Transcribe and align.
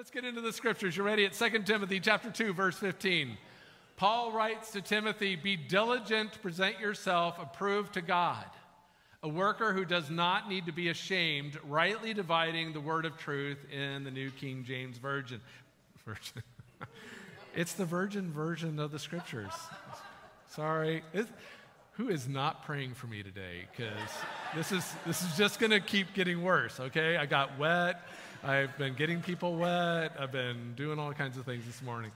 Let's 0.00 0.10
get 0.10 0.24
into 0.24 0.40
the 0.40 0.54
scriptures. 0.54 0.96
You 0.96 1.02
ready? 1.02 1.26
At 1.26 1.34
2 1.34 1.58
Timothy 1.64 2.00
chapter 2.00 2.30
2, 2.30 2.54
verse 2.54 2.78
15. 2.78 3.36
Paul 3.98 4.32
writes 4.32 4.70
to 4.70 4.80
Timothy, 4.80 5.36
Be 5.36 5.56
diligent 5.56 6.32
to 6.32 6.38
present 6.38 6.80
yourself 6.80 7.36
approved 7.38 7.92
to 7.92 8.00
God, 8.00 8.46
a 9.22 9.28
worker 9.28 9.74
who 9.74 9.84
does 9.84 10.08
not 10.08 10.48
need 10.48 10.64
to 10.64 10.72
be 10.72 10.88
ashamed, 10.88 11.58
rightly 11.68 12.14
dividing 12.14 12.72
the 12.72 12.80
word 12.80 13.04
of 13.04 13.18
truth 13.18 13.58
in 13.70 14.04
the 14.04 14.10
New 14.10 14.30
King 14.30 14.64
James 14.66 14.96
Version. 14.96 15.42
Version. 16.06 16.42
it's 17.54 17.74
the 17.74 17.84
virgin 17.84 18.32
version 18.32 18.78
of 18.78 18.92
the 18.92 18.98
scriptures. 18.98 19.52
Sorry. 20.48 21.02
It's, 21.12 21.30
who 21.92 22.08
is 22.08 22.26
not 22.26 22.64
praying 22.64 22.94
for 22.94 23.06
me 23.06 23.22
today? 23.22 23.66
Because 23.70 24.08
this 24.56 24.72
is, 24.72 24.94
this 25.04 25.20
is 25.20 25.36
just 25.36 25.60
going 25.60 25.72
to 25.72 25.80
keep 25.80 26.14
getting 26.14 26.42
worse, 26.42 26.80
okay? 26.80 27.18
I 27.18 27.26
got 27.26 27.58
wet. 27.58 28.00
I've 28.42 28.76
been 28.78 28.94
getting 28.94 29.20
people 29.20 29.56
wet. 29.56 30.12
I've 30.18 30.32
been 30.32 30.72
doing 30.74 30.98
all 30.98 31.12
kinds 31.12 31.36
of 31.36 31.44
things 31.44 31.66
this 31.66 31.82
morning. 31.82 32.10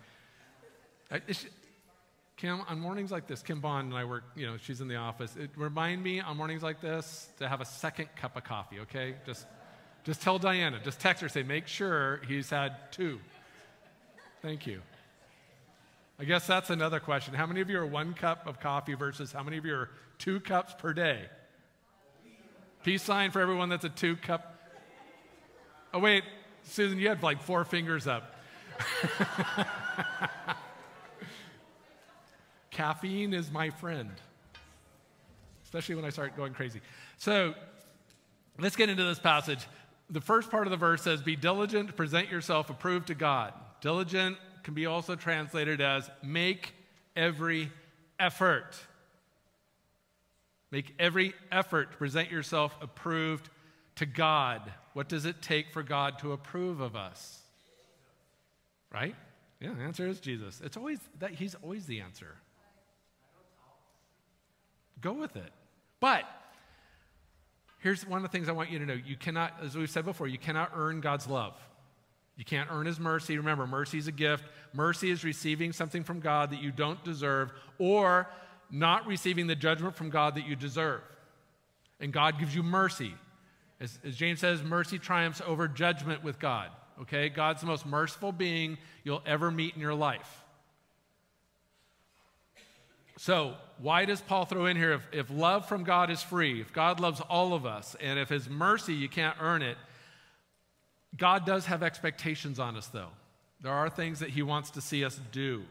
I, 1.11 1.21
Kim, 2.39 2.63
on 2.63 2.81
mornings 2.81 3.13
like 3.13 3.27
this, 3.27 3.43
Kim 3.43 3.61
Bond 3.61 3.89
and 3.91 3.99
I 3.99 4.07
work, 4.07 4.25
you 4.35 4.47
know, 4.47 4.57
she's 4.57 4.81
in 4.81 4.89
the 4.89 4.97
office. 4.97 5.37
It 5.37 5.51
remind 5.55 6.03
me 6.03 6.21
on 6.21 6.39
mornings 6.39 6.63
like 6.63 6.81
this 6.81 7.29
to 7.39 7.49
have 7.49 7.61
a 7.61 7.67
second 7.67 8.09
cup 8.17 8.37
of 8.37 8.45
coffee, 8.45 8.81
okay? 8.81 9.17
Just, 9.27 9.47
just 10.05 10.23
tell 10.23 10.39
Diana, 10.39 10.81
just 10.83 10.99
text 10.99 11.23
her, 11.23 11.29
say, 11.29 11.43
make 11.43 11.67
sure 11.67 12.23
he's 12.27 12.49
had 12.49 12.91
two. 12.91 13.21
Thank 14.41 14.67
you. 14.67 14.81
I 16.19 16.25
guess 16.25 16.47
that's 16.47 16.71
another 16.71 17.01
question. 17.01 17.35
How 17.35 17.47
many 17.47 17.61
of 17.61 17.69
you 17.69 17.79
are 17.79 17.87
one 17.87 18.15
cup 18.15 18.47
of 18.47 18.61
coffee 18.61 18.95
versus 18.95 19.31
how 19.31 19.43
many 19.43 19.59
of 19.59 19.67
you 19.67 19.75
are 19.75 19.91
two 20.19 20.41
cups 20.41 20.75
per 20.79 20.95
day? 20.95 21.21
Peace 22.83 23.03
sign 23.03 23.31
for 23.31 23.41
everyone 23.41 23.69
that's 23.69 23.85
a 23.85 23.91
two 23.91 24.17
cup 24.17 24.54
Oh, 25.95 26.01
wait, 26.01 26.25
Susan, 26.65 26.99
you 26.99 27.09
had 27.09 27.23
like 27.23 27.41
four 27.41 27.65
fingers 27.65 28.09
up. 28.09 28.35
Caffeine 32.73 33.33
is 33.33 33.53
my 33.53 33.71
friend, 33.71 34.11
especially 35.63 35.95
when 35.95 36.05
I 36.05 36.11
start 36.11 36.37
going 36.37 36.53
crazy. 36.53 36.81
So 37.17 37.55
let's 38.59 38.75
get 38.75 38.89
into 38.89 39.05
this 39.05 39.21
passage. 39.21 39.65
The 40.11 40.21
first 40.21 40.51
part 40.51 40.67
of 40.67 40.73
the 40.73 40.77
verse 40.77 41.01
says, 41.01 41.23
Be 41.23 41.37
diligent 41.37 41.95
present 41.95 42.29
yourself 42.29 42.71
approved 42.71 43.07
to 43.07 43.15
God. 43.15 43.53
Diligent 43.81 44.37
can 44.65 44.75
be 44.75 44.87
also 44.87 45.15
translated 45.15 45.81
as 45.81 46.11
make 46.25 46.75
every 47.15 47.71
effort. 48.19 48.75
Make 50.73 50.93
every 50.99 51.35
effort 51.53 51.93
to 51.93 51.99
present 51.99 52.33
yourself 52.33 52.77
approved 52.83 53.49
to 53.95 54.07
God. 54.07 54.73
What 54.95 55.09
does 55.09 55.27
it 55.27 55.43
take 55.43 55.71
for 55.71 55.83
God 55.83 56.19
to 56.21 56.33
approve 56.33 56.81
of 56.81 56.97
us? 56.97 57.41
Right? 58.93 59.15
Yeah, 59.61 59.75
the 59.77 59.83
answer 59.83 60.07
is 60.07 60.21
Jesus. 60.21 60.61
It's 60.65 60.77
always 60.77 61.01
that 61.19 61.33
he's 61.33 61.55
always 61.57 61.85
the 61.87 62.01
answer. 62.01 62.37
Go 65.01 65.13
with 65.13 65.37
it. 65.37 65.53
But 66.01 66.25
here's 67.81 68.07
one 68.07 68.19
of 68.19 68.23
the 68.23 68.29
things 68.29 68.49
I 68.49 68.53
want 68.53 68.71
you 68.71 68.79
to 68.79 68.87
know. 68.87 68.95
You 68.95 69.17
cannot, 69.17 69.55
as 69.63 69.77
we've 69.77 69.91
said 69.91 70.05
before, 70.05 70.29
you 70.29 70.39
cannot 70.39 70.71
earn 70.75 71.01
God's 71.01 71.27
love. 71.27 71.55
You 72.37 72.45
can't 72.45 72.69
earn 72.71 72.87
his 72.87 72.99
mercy. 72.99 73.37
Remember, 73.37 73.67
mercy 73.67 73.99
is 73.99 74.07
a 74.07 74.13
gift. 74.13 74.45
Mercy 74.73 75.11
is 75.11 75.25
receiving 75.25 75.73
something 75.73 76.05
from 76.05 76.21
God 76.21 76.51
that 76.51 76.63
you 76.63 76.71
don't 76.71 77.03
deserve 77.05 77.53
or 77.79 78.29
not 78.71 79.07
receiving 79.07 79.47
the 79.47 79.55
judgment 79.55 79.95
from 79.97 80.11
God 80.11 80.35
that 80.37 80.47
you 80.47 80.57
deserve. 80.57 81.01
And 82.01 82.13
God 82.13 82.39
gives 82.39 82.55
you 82.55 82.63
mercy. 82.63 83.15
As, 83.85 83.99
as, 84.05 84.17
James 84.17 84.41
says, 84.41 84.63
mercy 84.63 84.99
triumphs 84.99 85.43
over 85.47 85.69
judgment 85.69 86.25
with 86.25 86.39
God. 86.39 86.71
Okay? 87.03 87.29
God's 87.29 87.61
the 87.61 87.67
most 87.67 87.85
merciful 87.85 88.33
being 88.33 88.79
you'll 89.05 89.23
ever 89.27 89.51
meet 89.51 89.75
in 89.75 89.81
your 89.81 89.95
life. 89.95 90.43
So, 93.19 93.55
why 93.79 94.07
does 94.07 94.21
Paul 94.21 94.45
throw 94.45 94.67
in 94.67 94.77
here 94.77 94.93
if, 94.95 95.09
if 95.13 95.31
love 95.31 95.69
from 95.69 95.85
God 95.85 96.11
is 96.11 96.23
free, 96.23 96.61
if 96.61 96.73
God 96.73 96.99
loves 96.99 97.21
all 97.21 97.55
of 97.55 97.65
us, 97.65 97.95
and 98.01 98.19
if 98.19 98.29
his 98.29 98.49
mercy 98.49 98.95
you 98.95 99.09
can't 99.09 99.37
earn 99.41 99.63
it, 99.63 99.77
God 101.17 101.47
does 101.47 101.67
have 101.67 101.83
expectations 101.83 102.59
on 102.59 102.77
us, 102.77 102.89
though. 102.89 103.11
There 103.61 103.73
are 103.73 103.89
things 103.89 104.19
that 104.19 104.31
he 104.31 104.43
wants 104.43 104.71
to 104.71 104.81
see 104.81 105.05
us 105.05 105.21
do. 105.31 105.63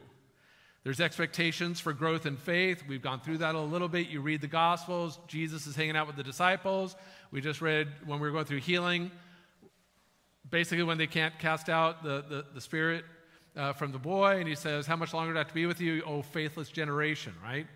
There's 0.84 1.00
expectations 1.00 1.80
for 1.80 1.94
growth 1.94 2.26
in 2.26 2.36
faith. 2.36 2.84
We've 2.88 3.02
gone 3.02 3.22
through 3.22 3.38
that 3.38 3.56
a 3.56 3.60
little 3.60 3.88
bit. 3.88 4.10
You 4.10 4.20
read 4.20 4.42
the 4.42 4.48
Gospels, 4.48 5.18
Jesus 5.28 5.66
is 5.66 5.76
hanging 5.76 5.96
out 5.96 6.08
with 6.08 6.18
the 6.18 6.24
disciples. 6.24 6.96
We 7.32 7.40
just 7.40 7.62
read 7.62 7.88
when 8.06 8.20
we 8.20 8.28
were 8.28 8.34
going 8.34 8.46
through 8.46 8.60
healing, 8.60 9.10
basically, 10.50 10.84
when 10.84 10.98
they 10.98 11.08
can't 11.08 11.38
cast 11.40 11.70
out 11.70 12.04
the, 12.04 12.24
the, 12.28 12.46
the 12.54 12.62
spirit 12.62 13.06
uh, 13.56 13.72
from 13.74 13.92
the 13.92 13.98
boy, 13.98 14.40
and 14.40 14.48
he 14.48 14.56
says, 14.56 14.86
How 14.86 14.98
much 14.98 15.14
longer 15.14 15.32
do 15.32 15.38
I 15.38 15.40
have 15.40 15.48
to 15.48 15.54
be 15.54 15.66
with 15.66 15.80
you, 15.80 16.04
oh 16.06 16.22
faithless 16.22 16.70
generation, 16.70 17.34
right? 17.42 17.68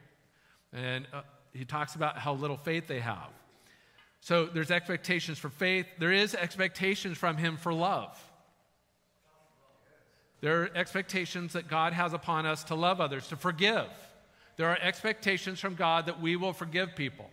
And 0.74 1.08
uh, 1.14 1.22
he 1.54 1.64
talks 1.64 1.96
about 1.96 2.18
how 2.18 2.34
little 2.34 2.58
faith 2.58 2.88
they 2.88 3.00
have. 3.00 3.30
So 4.20 4.46
there's 4.46 4.72
expectations 4.72 5.38
for 5.38 5.50
faith, 5.50 5.86
there 5.98 6.12
is 6.12 6.36
expectations 6.36 7.18
from 7.18 7.38
him 7.38 7.56
for 7.56 7.74
love. 7.74 8.22
There 10.42 10.62
are 10.62 10.70
expectations 10.76 11.54
that 11.54 11.68
God 11.68 11.94
has 11.94 12.14
upon 12.14 12.46
us 12.46 12.64
to 12.66 12.76
love 12.76 13.02
others, 13.02 13.28
to 13.30 13.36
forgive. 13.36 13.88
There 14.58 14.68
are 14.68 14.78
expectations 14.82 15.60
from 15.60 15.76
God 15.76 16.06
that 16.08 16.22
we 16.22 16.36
will 16.36 16.54
forgive 16.54 16.96
people. 16.96 17.30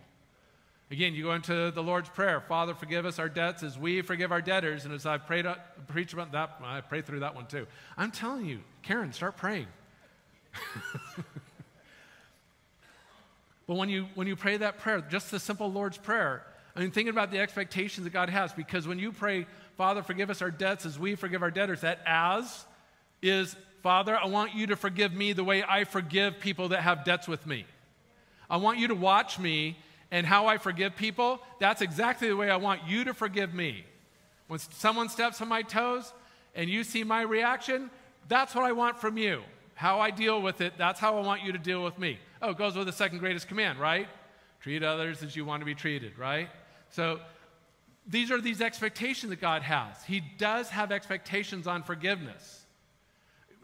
Again, 0.91 1.15
you 1.15 1.23
go 1.23 1.33
into 1.33 1.71
the 1.71 1.81
Lord's 1.81 2.09
Prayer 2.09 2.39
Father, 2.39 2.75
forgive 2.75 3.05
us 3.05 3.17
our 3.17 3.29
debts 3.29 3.63
as 3.63 3.77
we 3.77 4.01
forgive 4.01 4.31
our 4.31 4.41
debtors. 4.41 4.85
And 4.85 4.93
as 4.93 5.05
I've 5.05 5.25
prayed, 5.25 5.45
preached 5.87 6.13
about 6.13 6.31
that, 6.33 6.57
I 6.63 6.81
pray 6.81 7.01
through 7.01 7.21
that 7.21 7.35
one 7.35 7.47
too. 7.47 7.65
I'm 7.97 8.11
telling 8.11 8.45
you, 8.45 8.59
Karen, 8.83 9.11
start 9.11 9.35
praying. 9.37 9.67
but 13.67 13.75
when 13.75 13.89
you, 13.89 14.07
when 14.13 14.27
you 14.27 14.35
pray 14.35 14.57
that 14.57 14.77
prayer, 14.77 15.01
just 15.01 15.31
the 15.31 15.39
simple 15.39 15.71
Lord's 15.71 15.97
Prayer, 15.97 16.43
I 16.75 16.81
mean, 16.81 16.91
thinking 16.91 17.09
about 17.09 17.31
the 17.31 17.39
expectations 17.39 18.03
that 18.03 18.13
God 18.13 18.29
has, 18.29 18.53
because 18.53 18.87
when 18.87 18.99
you 18.99 19.11
pray, 19.11 19.47
Father, 19.77 20.03
forgive 20.03 20.29
us 20.29 20.41
our 20.41 20.51
debts 20.51 20.85
as 20.85 20.99
we 20.99 21.15
forgive 21.15 21.41
our 21.41 21.51
debtors, 21.51 21.81
that 21.81 21.99
as 22.05 22.65
is, 23.21 23.55
Father, 23.81 24.17
I 24.17 24.25
want 24.25 24.55
you 24.55 24.67
to 24.67 24.75
forgive 24.75 25.13
me 25.13 25.33
the 25.33 25.43
way 25.43 25.63
I 25.63 25.83
forgive 25.83 26.39
people 26.39 26.69
that 26.69 26.81
have 26.81 27.03
debts 27.03 27.27
with 27.27 27.45
me. 27.45 27.65
I 28.49 28.57
want 28.57 28.79
you 28.79 28.87
to 28.87 28.95
watch 28.95 29.39
me 29.39 29.77
and 30.11 30.25
how 30.25 30.47
I 30.47 30.57
forgive 30.57 30.95
people. 30.95 31.41
That's 31.59 31.81
exactly 31.81 32.27
the 32.27 32.35
way 32.35 32.49
I 32.49 32.57
want 32.57 32.81
you 32.87 33.03
to 33.05 33.13
forgive 33.13 33.53
me. 33.53 33.85
When 34.47 34.59
someone 34.59 35.09
steps 35.09 35.41
on 35.41 35.47
my 35.47 35.61
toes 35.61 36.13
and 36.53 36.69
you 36.69 36.83
see 36.83 37.03
my 37.03 37.21
reaction, 37.21 37.89
that's 38.27 38.55
what 38.55 38.63
I 38.63 38.71
want 38.71 38.99
from 38.99 39.17
you. 39.17 39.41
How 39.73 39.99
I 39.99 40.09
deal 40.11 40.41
with 40.41 40.61
it, 40.61 40.73
that's 40.77 40.99
how 40.99 41.17
I 41.17 41.21
want 41.21 41.43
you 41.43 41.51
to 41.51 41.57
deal 41.57 41.83
with 41.83 41.99
me. 41.99 42.19
Oh, 42.41 42.51
it 42.51 42.57
goes 42.57 42.75
with 42.75 42.87
the 42.87 42.93
second 42.93 43.19
greatest 43.19 43.47
command, 43.47 43.79
right? 43.79 44.07
Treat 44.61 44.83
others 44.83 45.21
as 45.21 45.35
you 45.35 45.45
want 45.45 45.61
to 45.61 45.65
be 45.65 45.75
treated, 45.75 46.17
right? 46.17 46.49
So 46.91 47.19
these 48.07 48.31
are 48.31 48.39
these 48.39 48.61
expectations 48.61 49.31
that 49.31 49.41
God 49.41 49.63
has. 49.63 50.03
He 50.05 50.21
does 50.37 50.69
have 50.69 50.91
expectations 50.91 51.67
on 51.67 51.83
forgiveness 51.83 52.64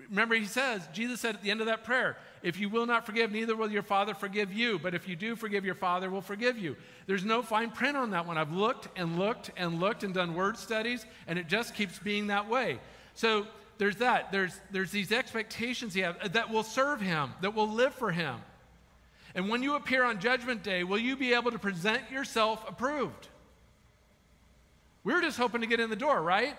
remember, 0.10 0.36
he 0.36 0.46
says, 0.46 0.82
Jesus 0.94 1.20
said 1.22 1.36
at 1.36 1.44
the 1.44 1.52
end 1.52 1.62
of 1.62 1.68
that 1.68 1.84
prayer, 1.84 2.18
if 2.44 2.60
you 2.60 2.70
will 2.70 2.86
not 2.86 3.06
forgive, 3.06 3.32
neither 3.32 3.56
will 3.56 3.72
your 3.72 3.84
Father 3.84 4.14
forgive 4.14 4.52
you. 4.52 4.80
But 4.80 4.96
if 4.96 5.08
you 5.08 5.16
do 5.16 5.36
forgive, 5.36 5.64
your 5.64 5.76
Father 5.76 6.10
will 6.10 6.22
forgive 6.22 6.58
you. 6.58 6.76
There's 7.06 7.24
no 7.24 7.42
fine 7.42 7.72
print 7.72 7.96
on 7.98 8.12
that 8.12 8.26
one. 8.26 8.38
I've 8.38 8.52
looked 8.52 8.88
and 8.96 9.20
looked 9.20 9.52
and 9.58 9.80
looked 9.80 10.04
and 10.04 10.14
done 10.14 10.34
word 10.34 10.58
studies, 10.58 11.06
and 11.28 11.38
it 11.38 11.48
just 11.48 11.76
keeps 11.76 12.00
being 12.00 12.28
that 12.28 12.50
way. 12.50 12.80
So 13.14 13.46
there's 13.78 13.98
that. 13.98 14.32
There's, 14.32 14.60
there's 14.72 14.92
these 14.92 15.12
expectations 15.12 15.94
he 15.94 16.02
has 16.02 16.16
uh, 16.22 16.28
that 16.30 16.50
will 16.50 16.64
serve 16.64 17.02
him, 17.02 17.32
that 17.42 17.54
will 17.54 17.70
live 17.70 17.94
for 17.94 18.12
him. 18.12 18.36
And 19.36 19.50
when 19.50 19.64
you 19.64 19.76
appear 19.76 20.04
on 20.04 20.20
Judgment 20.20 20.64
Day, 20.64 20.84
will 20.84 21.00
you 21.00 21.16
be 21.16 21.34
able 21.34 21.52
to 21.52 21.60
present 21.60 22.10
yourself 22.12 22.68
approved? 22.68 23.28
We're 25.04 25.22
just 25.22 25.38
hoping 25.38 25.62
to 25.62 25.68
get 25.68 25.80
in 25.80 25.90
the 25.90 25.96
door, 25.96 26.22
right? 26.22 26.56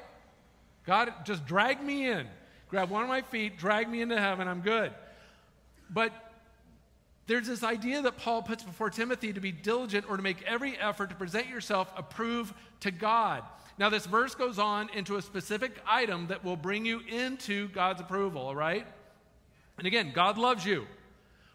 God, 0.87 1.13
just 1.25 1.47
drag 1.47 1.83
me 1.83 2.09
in 2.09 2.27
grab 2.73 2.89
one 2.89 3.03
of 3.03 3.09
my 3.11 3.21
feet, 3.21 3.59
drag 3.59 3.87
me 3.87 4.01
into 4.01 4.19
heaven, 4.19 4.49
I'm 4.49 4.63
good. 4.63 4.93
But 5.91 6.11
there's 7.27 7.47
this 7.47 7.63
idea 7.63 8.01
that 8.01 8.17
Paul 8.17 8.41
puts 8.41 8.65
before 8.65 8.89
Timothy 8.89 9.35
to 9.35 9.41
be 9.41 9.53
diligent 9.53 10.09
or 10.09 10.17
to 10.17 10.23
make 10.23 10.43
every 10.45 10.79
effort 10.79 11.11
to 11.11 11.15
present 11.15 11.49
yourself 11.49 11.93
approved 11.95 12.55
to 12.81 12.91
God. 12.91 13.43
Now, 13.77 13.91
this 13.91 14.07
verse 14.07 14.35
goes 14.35 14.59
on 14.59 14.89
into 14.95 15.17
a 15.17 15.23
specific 15.23 15.83
item 15.87 16.29
that 16.29 16.45
will 16.45 16.57
bring 16.57 16.87
you 16.87 17.01
into 17.01 17.69
God's 17.69 18.01
approval, 18.01 18.41
all 18.41 18.57
right? 18.57 18.87
And 19.77 19.87
again, 19.87 20.13
God 20.15 20.39
loves 20.39 20.65
you. 20.65 20.87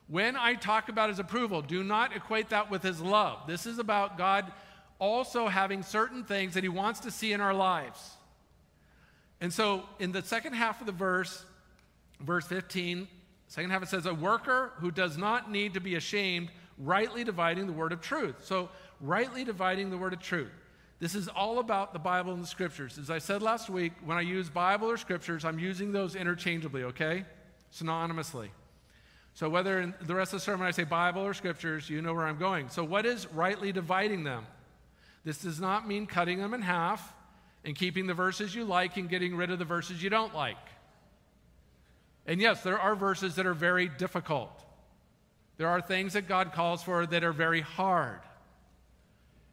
When 0.07 0.35
I 0.35 0.53
talk 0.53 0.87
about 0.87 1.09
his 1.09 1.17
approval, 1.17 1.63
do 1.63 1.83
not 1.83 2.15
equate 2.15 2.49
that 2.49 2.69
with 2.69 2.83
his 2.83 3.01
love. 3.01 3.47
This 3.47 3.65
is 3.65 3.79
about 3.79 4.19
God 4.19 4.51
also 4.99 5.47
having 5.47 5.81
certain 5.81 6.23
things 6.25 6.53
that 6.53 6.63
he 6.63 6.69
wants 6.69 6.99
to 7.01 7.11
see 7.11 7.33
in 7.33 7.41
our 7.41 7.55
lives. 7.55 8.17
And 9.39 9.53
so 9.53 9.83
in 9.99 10.11
the 10.11 10.23
second 10.23 10.53
half 10.53 10.79
of 10.79 10.87
the 10.87 10.93
verse, 10.93 11.45
verse 12.19 12.45
15, 12.47 13.07
second 13.47 13.69
half 13.69 13.83
it 13.83 13.89
says, 13.89 14.05
A 14.05 14.13
worker 14.13 14.73
who 14.77 14.91
does 14.91 15.17
not 15.17 15.51
need 15.51 15.75
to 15.75 15.79
be 15.79 15.95
ashamed, 15.95 16.49
rightly 16.77 17.23
dividing 17.23 17.67
the 17.67 17.73
word 17.73 17.91
of 17.91 18.01
truth. 18.01 18.45
So, 18.45 18.69
rightly 18.99 19.43
dividing 19.43 19.89
the 19.89 19.97
word 19.97 20.13
of 20.13 20.19
truth. 20.19 20.51
This 20.99 21.13
is 21.13 21.27
all 21.27 21.59
about 21.59 21.93
the 21.93 21.99
Bible 21.99 22.33
and 22.33 22.41
the 22.41 22.47
scriptures. 22.47 22.97
As 22.97 23.11
I 23.11 23.19
said 23.19 23.43
last 23.43 23.69
week, 23.69 23.93
when 24.03 24.17
I 24.17 24.21
use 24.21 24.49
Bible 24.49 24.89
or 24.89 24.97
scriptures, 24.97 25.45
I'm 25.45 25.59
using 25.59 25.91
those 25.91 26.15
interchangeably, 26.15 26.83
okay? 26.83 27.23
Synonymously. 27.71 28.49
So 29.35 29.47
whether 29.47 29.79
in 29.79 29.93
the 30.01 30.15
rest 30.15 30.33
of 30.33 30.39
the 30.39 30.43
sermon 30.43 30.65
I 30.65 30.71
say 30.71 30.83
Bible 30.83 31.21
or 31.21 31.35
scriptures, 31.35 31.87
you 31.87 32.01
know 32.01 32.15
where 32.15 32.25
I'm 32.25 32.39
going. 32.39 32.69
So 32.69 32.83
what 32.83 33.05
is 33.05 33.31
rightly 33.31 33.71
dividing 33.71 34.23
them? 34.23 34.47
This 35.23 35.37
does 35.37 35.59
not 35.59 35.87
mean 35.87 36.07
cutting 36.07 36.39
them 36.39 36.55
in 36.55 36.63
half 36.63 37.13
and 37.63 37.75
keeping 37.75 38.07
the 38.07 38.13
verses 38.13 38.55
you 38.55 38.63
like 38.63 38.97
and 38.97 39.09
getting 39.09 39.35
rid 39.35 39.51
of 39.51 39.59
the 39.59 39.65
verses 39.65 40.01
you 40.01 40.09
don't 40.09 40.33
like. 40.33 40.57
And 42.25 42.41
yes, 42.41 42.61
there 42.61 42.79
are 42.79 42.95
verses 42.95 43.35
that 43.35 43.45
are 43.45 43.53
very 43.53 43.87
difficult. 43.87 44.51
There 45.57 45.67
are 45.67 45.81
things 45.81 46.13
that 46.13 46.27
God 46.27 46.53
calls 46.53 46.83
for 46.83 47.05
that 47.05 47.23
are 47.23 47.31
very 47.31 47.61
hard. 47.61 48.19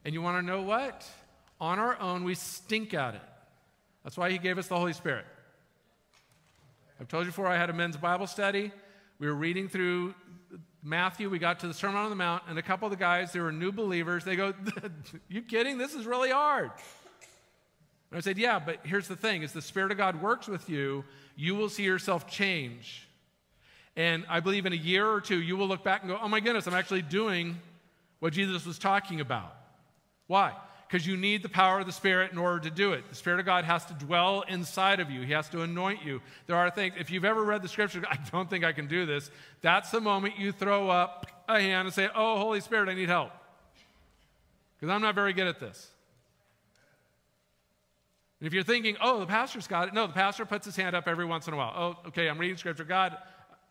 And 0.04 0.12
you 0.12 0.20
want 0.20 0.38
to 0.38 0.46
know 0.46 0.62
what? 0.62 1.08
On 1.60 1.78
our 1.78 1.98
own, 2.00 2.24
we 2.24 2.34
stink 2.34 2.92
at 2.92 3.14
it. 3.14 3.22
That's 4.02 4.16
why 4.16 4.30
He 4.30 4.38
gave 4.38 4.58
us 4.58 4.66
the 4.66 4.76
Holy 4.76 4.92
Spirit. 4.92 5.24
I've 7.00 7.08
told 7.08 7.24
you 7.24 7.30
before, 7.30 7.46
I 7.46 7.56
had 7.56 7.70
a 7.70 7.72
men's 7.72 7.96
Bible 7.96 8.26
study. 8.26 8.70
We 9.18 9.26
were 9.26 9.34
reading 9.34 9.68
through 9.68 10.14
Matthew. 10.82 11.30
We 11.30 11.38
got 11.38 11.60
to 11.60 11.68
the 11.68 11.74
Sermon 11.74 11.96
on 11.96 12.10
the 12.10 12.16
Mount, 12.16 12.42
and 12.48 12.58
a 12.58 12.62
couple 12.62 12.86
of 12.86 12.90
the 12.90 12.98
guys, 12.98 13.32
they 13.32 13.40
were 13.40 13.52
new 13.52 13.72
believers. 13.72 14.24
They 14.24 14.36
go, 14.36 14.52
You 15.28 15.42
kidding? 15.42 15.78
This 15.78 15.94
is 15.94 16.06
really 16.06 16.30
hard. 16.30 16.70
And 18.14 18.18
I 18.18 18.20
said, 18.20 18.38
Yeah, 18.38 18.60
but 18.60 18.78
here's 18.84 19.08
the 19.08 19.16
thing 19.16 19.42
as 19.42 19.52
the 19.52 19.60
Spirit 19.60 19.90
of 19.90 19.98
God 19.98 20.22
works 20.22 20.46
with 20.46 20.70
you, 20.70 21.02
you 21.34 21.56
will 21.56 21.68
see 21.68 21.82
yourself 21.82 22.30
change. 22.30 23.08
And 23.96 24.24
I 24.28 24.38
believe 24.38 24.66
in 24.66 24.72
a 24.72 24.76
year 24.76 25.04
or 25.04 25.20
two, 25.20 25.42
you 25.42 25.56
will 25.56 25.66
look 25.66 25.82
back 25.82 26.02
and 26.02 26.10
go, 26.12 26.18
Oh 26.22 26.28
my 26.28 26.38
goodness, 26.38 26.68
I'm 26.68 26.74
actually 26.74 27.02
doing 27.02 27.58
what 28.20 28.32
Jesus 28.32 28.64
was 28.64 28.78
talking 28.78 29.20
about. 29.20 29.52
Why? 30.28 30.52
because 30.86 31.08
you 31.08 31.16
need 31.16 31.42
the 31.42 31.48
power 31.48 31.80
of 31.80 31.86
the 31.86 31.92
Spirit 31.92 32.30
in 32.30 32.38
order 32.38 32.60
to 32.60 32.70
do 32.70 32.92
it. 32.92 33.02
The 33.08 33.16
Spirit 33.16 33.40
of 33.40 33.46
God 33.46 33.64
has 33.64 33.84
to 33.86 33.94
dwell 33.94 34.44
inside 34.46 35.00
of 35.00 35.10
you, 35.10 35.22
He 35.22 35.32
has 35.32 35.48
to 35.48 35.62
anoint 35.62 36.04
you. 36.04 36.20
There 36.46 36.54
are 36.54 36.70
things, 36.70 36.94
if 37.00 37.10
you've 37.10 37.24
ever 37.24 37.42
read 37.42 37.62
the 37.62 37.68
scripture, 37.68 38.04
I 38.08 38.16
don't 38.30 38.48
think 38.48 38.62
I 38.62 38.70
can 38.70 38.86
do 38.86 39.04
this, 39.04 39.28
that's 39.60 39.90
the 39.90 40.00
moment 40.00 40.38
you 40.38 40.52
throw 40.52 40.88
up 40.88 41.26
a 41.48 41.60
hand 41.60 41.88
and 41.88 41.92
say, 41.92 42.08
Oh, 42.14 42.38
Holy 42.38 42.60
Spirit, 42.60 42.88
I 42.88 42.94
need 42.94 43.08
help. 43.08 43.32
Because 44.76 44.94
I'm 44.94 45.02
not 45.02 45.16
very 45.16 45.32
good 45.32 45.48
at 45.48 45.58
this. 45.58 45.90
And 48.44 48.48
if 48.48 48.52
you're 48.52 48.62
thinking, 48.62 48.98
oh, 49.00 49.20
the 49.20 49.26
pastor's 49.26 49.66
got 49.66 49.88
it, 49.88 49.94
no, 49.94 50.06
the 50.06 50.12
pastor 50.12 50.44
puts 50.44 50.66
his 50.66 50.76
hand 50.76 50.94
up 50.94 51.08
every 51.08 51.24
once 51.24 51.48
in 51.48 51.54
a 51.54 51.56
while. 51.56 51.72
Oh, 51.74 52.08
okay, 52.08 52.28
I'm 52.28 52.36
reading 52.36 52.58
scripture. 52.58 52.84
God, 52.84 53.16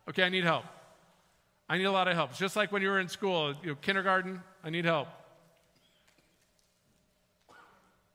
okay, 0.10 0.24
I 0.24 0.30
need 0.30 0.44
help. 0.44 0.66
I 1.70 1.78
need 1.78 1.84
a 1.84 1.92
lot 1.92 2.08
of 2.08 2.16
help. 2.16 2.32
It's 2.32 2.40
just 2.40 2.56
like 2.56 2.72
when 2.72 2.82
you 2.82 2.88
were 2.88 3.00
in 3.00 3.08
school, 3.08 3.54
you 3.62 3.70
know, 3.70 3.76
kindergarten, 3.76 4.42
I 4.64 4.72
need 4.72 4.86
help. 4.86 5.10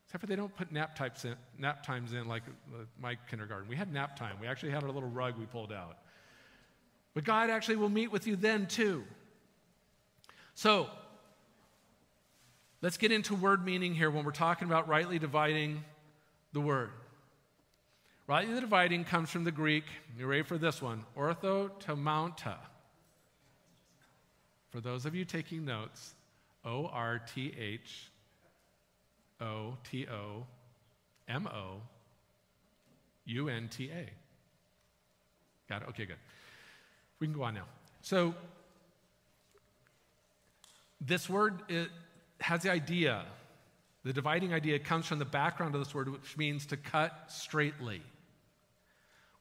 Except 0.04 0.20
for 0.20 0.26
they 0.26 0.34
don't 0.34 0.52
put 0.56 0.72
nap, 0.72 0.96
types 0.96 1.24
in, 1.24 1.36
nap 1.60 1.86
times 1.86 2.12
in 2.12 2.26
like 2.26 2.42
uh, 2.74 2.86
my 3.00 3.16
kindergarten. 3.30 3.68
We 3.68 3.76
had 3.76 3.92
nap 3.92 4.16
time. 4.16 4.34
We 4.40 4.48
actually 4.48 4.72
had 4.72 4.82
a 4.82 4.90
little 4.90 5.10
rug 5.10 5.38
we 5.38 5.46
pulled 5.46 5.72
out. 5.72 5.98
But 7.14 7.22
God 7.22 7.50
actually 7.50 7.76
will 7.76 7.88
meet 7.88 8.10
with 8.10 8.26
you 8.26 8.34
then 8.34 8.66
too. 8.66 9.04
So, 10.56 10.88
let's 12.82 12.96
get 12.96 13.12
into 13.12 13.36
word 13.36 13.64
meaning 13.64 13.94
here 13.94 14.10
when 14.10 14.24
we're 14.24 14.32
talking 14.32 14.66
about 14.66 14.88
rightly 14.88 15.20
dividing 15.20 15.84
the 16.52 16.60
word. 16.60 16.90
Rightly 18.26 18.54
the 18.54 18.60
dividing 18.60 19.04
comes 19.04 19.30
from 19.30 19.44
the 19.44 19.52
Greek, 19.52 19.84
you 20.18 20.26
ready 20.26 20.42
for 20.42 20.58
this 20.58 20.82
one? 20.82 21.04
Orthotomounta. 21.16 22.56
For 24.70 24.80
those 24.80 25.06
of 25.06 25.14
you 25.14 25.24
taking 25.24 25.64
notes, 25.64 26.14
O 26.64 26.86
R 26.86 27.20
T 27.34 27.54
H 27.58 28.10
O 29.40 29.78
T 29.90 30.06
O 30.08 30.46
M 31.26 31.46
O 31.46 31.80
U 33.24 33.48
N 33.48 33.68
T 33.68 33.90
A. 33.90 34.10
Got 35.68 35.82
it? 35.82 35.88
Okay, 35.90 36.04
good. 36.04 36.16
We 37.20 37.26
can 37.26 37.34
go 37.34 37.42
on 37.42 37.54
now. 37.54 37.64
So, 38.02 38.34
this 41.00 41.28
word 41.28 41.62
has 42.40 42.62
the 42.62 42.70
idea, 42.70 43.24
the 44.08 44.14
dividing 44.14 44.54
idea 44.54 44.78
comes 44.78 45.04
from 45.04 45.18
the 45.18 45.26
background 45.26 45.74
of 45.74 45.82
this 45.82 45.94
word, 45.94 46.08
which 46.08 46.34
means 46.38 46.64
to 46.64 46.78
cut 46.78 47.12
straightly. 47.28 48.00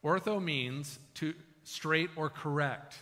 Ortho 0.04 0.44
means 0.44 1.00
to 1.16 1.34
straight 1.64 2.10
or 2.18 2.30
correct. 2.30 2.98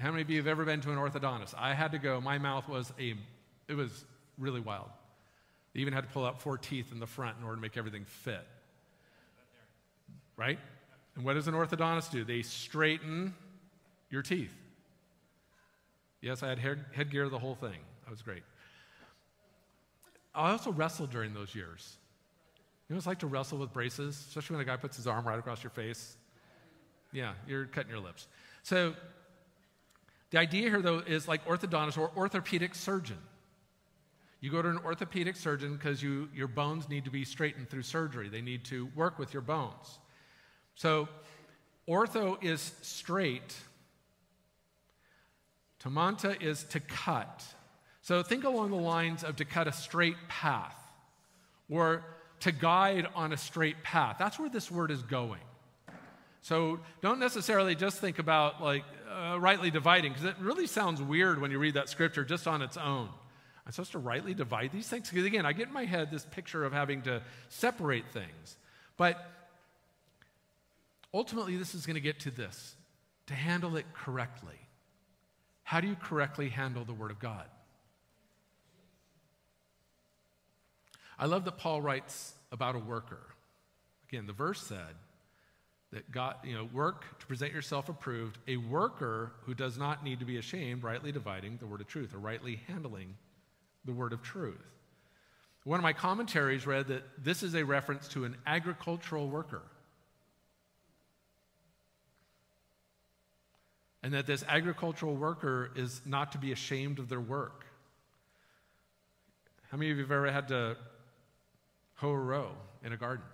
How 0.00 0.10
many 0.10 0.22
of 0.22 0.30
you 0.30 0.38
have 0.38 0.46
ever 0.46 0.64
been 0.64 0.80
to 0.80 0.92
an 0.92 0.96
orthodontist? 0.96 1.54
I 1.58 1.74
had 1.74 1.92
to 1.92 1.98
go, 1.98 2.18
my 2.22 2.38
mouth 2.38 2.66
was 2.66 2.94
a, 2.98 3.14
it 3.68 3.74
was 3.74 4.06
really 4.38 4.60
wild. 4.60 4.88
They 5.74 5.80
even 5.80 5.92
had 5.92 6.04
to 6.04 6.08
pull 6.08 6.24
out 6.24 6.40
four 6.40 6.56
teeth 6.56 6.92
in 6.92 6.98
the 6.98 7.06
front 7.06 7.36
in 7.38 7.44
order 7.44 7.56
to 7.56 7.62
make 7.62 7.76
everything 7.76 8.06
fit. 8.06 8.46
Right? 10.38 10.58
And 11.14 11.26
what 11.26 11.34
does 11.34 11.46
an 11.46 11.52
orthodontist 11.52 12.10
do? 12.10 12.24
They 12.24 12.40
straighten 12.40 13.34
your 14.08 14.22
teeth. 14.22 14.54
Yes, 16.22 16.42
I 16.42 16.48
had 16.48 16.58
headgear, 16.92 17.28
the 17.28 17.38
whole 17.38 17.54
thing. 17.54 17.80
That 18.04 18.10
was 18.10 18.22
great. 18.22 18.44
I 20.36 20.50
also 20.50 20.70
wrestled 20.70 21.10
during 21.10 21.32
those 21.32 21.54
years. 21.54 21.96
You 22.88 22.94
know 22.94 22.98
it's 22.98 23.06
like 23.06 23.18
to 23.20 23.26
wrestle 23.26 23.58
with 23.58 23.72
braces, 23.72 24.24
especially 24.28 24.56
when 24.56 24.62
a 24.62 24.66
guy 24.66 24.76
puts 24.76 24.96
his 24.96 25.06
arm 25.06 25.26
right 25.26 25.38
across 25.38 25.64
your 25.64 25.70
face? 25.70 26.16
Yeah, 27.12 27.32
you're 27.48 27.64
cutting 27.66 27.90
your 27.90 28.00
lips. 28.00 28.28
So, 28.62 28.94
the 30.30 30.38
idea 30.38 30.68
here, 30.68 30.82
though, 30.82 30.98
is 30.98 31.26
like 31.26 31.44
orthodontist 31.46 31.98
or 31.98 32.10
orthopedic 32.16 32.74
surgeon. 32.74 33.18
You 34.40 34.50
go 34.50 34.60
to 34.60 34.68
an 34.68 34.78
orthopedic 34.84 35.34
surgeon 35.34 35.74
because 35.74 36.02
you, 36.02 36.28
your 36.34 36.48
bones 36.48 36.88
need 36.88 37.04
to 37.06 37.10
be 37.10 37.24
straightened 37.24 37.70
through 37.70 37.82
surgery. 37.82 38.28
They 38.28 38.42
need 38.42 38.64
to 38.66 38.88
work 38.94 39.18
with 39.18 39.32
your 39.32 39.42
bones. 39.42 39.98
So, 40.74 41.08
ortho 41.88 42.42
is 42.44 42.72
straight, 42.82 43.56
tamanta 45.80 46.40
is 46.40 46.64
to 46.64 46.80
cut. 46.80 47.42
So, 48.06 48.22
think 48.22 48.44
along 48.44 48.70
the 48.70 48.76
lines 48.76 49.24
of 49.24 49.34
to 49.34 49.44
cut 49.44 49.66
a 49.66 49.72
straight 49.72 50.14
path 50.28 50.76
or 51.68 52.04
to 52.38 52.52
guide 52.52 53.08
on 53.16 53.32
a 53.32 53.36
straight 53.36 53.82
path. 53.82 54.14
That's 54.16 54.38
where 54.38 54.48
this 54.48 54.70
word 54.70 54.92
is 54.92 55.02
going. 55.02 55.40
So, 56.40 56.78
don't 57.02 57.18
necessarily 57.18 57.74
just 57.74 57.98
think 57.98 58.20
about 58.20 58.62
like 58.62 58.84
uh, 59.12 59.40
rightly 59.40 59.72
dividing 59.72 60.12
because 60.12 60.24
it 60.24 60.36
really 60.38 60.68
sounds 60.68 61.02
weird 61.02 61.40
when 61.40 61.50
you 61.50 61.58
read 61.58 61.74
that 61.74 61.88
scripture 61.88 62.24
just 62.24 62.46
on 62.46 62.62
its 62.62 62.76
own. 62.76 63.08
I'm 63.66 63.72
supposed 63.72 63.90
to 63.90 63.98
rightly 63.98 64.34
divide 64.34 64.70
these 64.70 64.86
things? 64.86 65.10
Because 65.10 65.26
again, 65.26 65.44
I 65.44 65.52
get 65.52 65.66
in 65.66 65.74
my 65.74 65.84
head 65.84 66.12
this 66.12 66.24
picture 66.26 66.62
of 66.62 66.72
having 66.72 67.02
to 67.02 67.22
separate 67.48 68.12
things. 68.12 68.56
But 68.96 69.20
ultimately, 71.12 71.56
this 71.56 71.74
is 71.74 71.86
going 71.86 71.94
to 71.94 72.00
get 72.00 72.20
to 72.20 72.30
this 72.30 72.76
to 73.26 73.34
handle 73.34 73.76
it 73.76 73.86
correctly. 73.92 74.60
How 75.64 75.80
do 75.80 75.88
you 75.88 75.96
correctly 75.96 76.50
handle 76.50 76.84
the 76.84 76.94
Word 76.94 77.10
of 77.10 77.18
God? 77.18 77.46
I 81.18 81.26
love 81.26 81.44
that 81.44 81.58
Paul 81.58 81.80
writes 81.80 82.34
about 82.52 82.74
a 82.74 82.78
worker. 82.78 83.20
Again, 84.08 84.26
the 84.26 84.32
verse 84.32 84.62
said 84.62 84.94
that 85.92 86.10
God, 86.10 86.36
you 86.44 86.54
know, 86.54 86.68
work 86.72 87.18
to 87.20 87.26
present 87.26 87.52
yourself 87.52 87.88
approved, 87.88 88.38
a 88.46 88.56
worker 88.56 89.32
who 89.44 89.54
does 89.54 89.78
not 89.78 90.04
need 90.04 90.20
to 90.20 90.26
be 90.26 90.36
ashamed, 90.36 90.82
rightly 90.82 91.12
dividing 91.12 91.56
the 91.58 91.66
word 91.66 91.80
of 91.80 91.86
truth 91.86 92.14
or 92.14 92.18
rightly 92.18 92.60
handling 92.66 93.14
the 93.84 93.92
word 93.92 94.12
of 94.12 94.22
truth. 94.22 94.60
One 95.64 95.80
of 95.80 95.82
my 95.82 95.94
commentaries 95.94 96.64
read 96.64 96.86
that 96.88 97.02
this 97.24 97.42
is 97.42 97.56
a 97.56 97.64
reference 97.64 98.06
to 98.08 98.24
an 98.24 98.36
agricultural 98.46 99.28
worker. 99.28 99.62
And 104.04 104.14
that 104.14 104.28
this 104.28 104.44
agricultural 104.46 105.16
worker 105.16 105.72
is 105.74 106.00
not 106.06 106.30
to 106.32 106.38
be 106.38 106.52
ashamed 106.52 107.00
of 107.00 107.08
their 107.08 107.20
work. 107.20 107.64
How 109.72 109.76
many 109.76 109.90
of 109.90 109.96
you 109.96 110.04
have 110.04 110.12
ever 110.12 110.30
had 110.30 110.46
to 110.48 110.76
hoe 111.96 112.10
a 112.10 112.18
row 112.18 112.50
in 112.84 112.92
a 112.92 112.96
garden? 112.96 113.24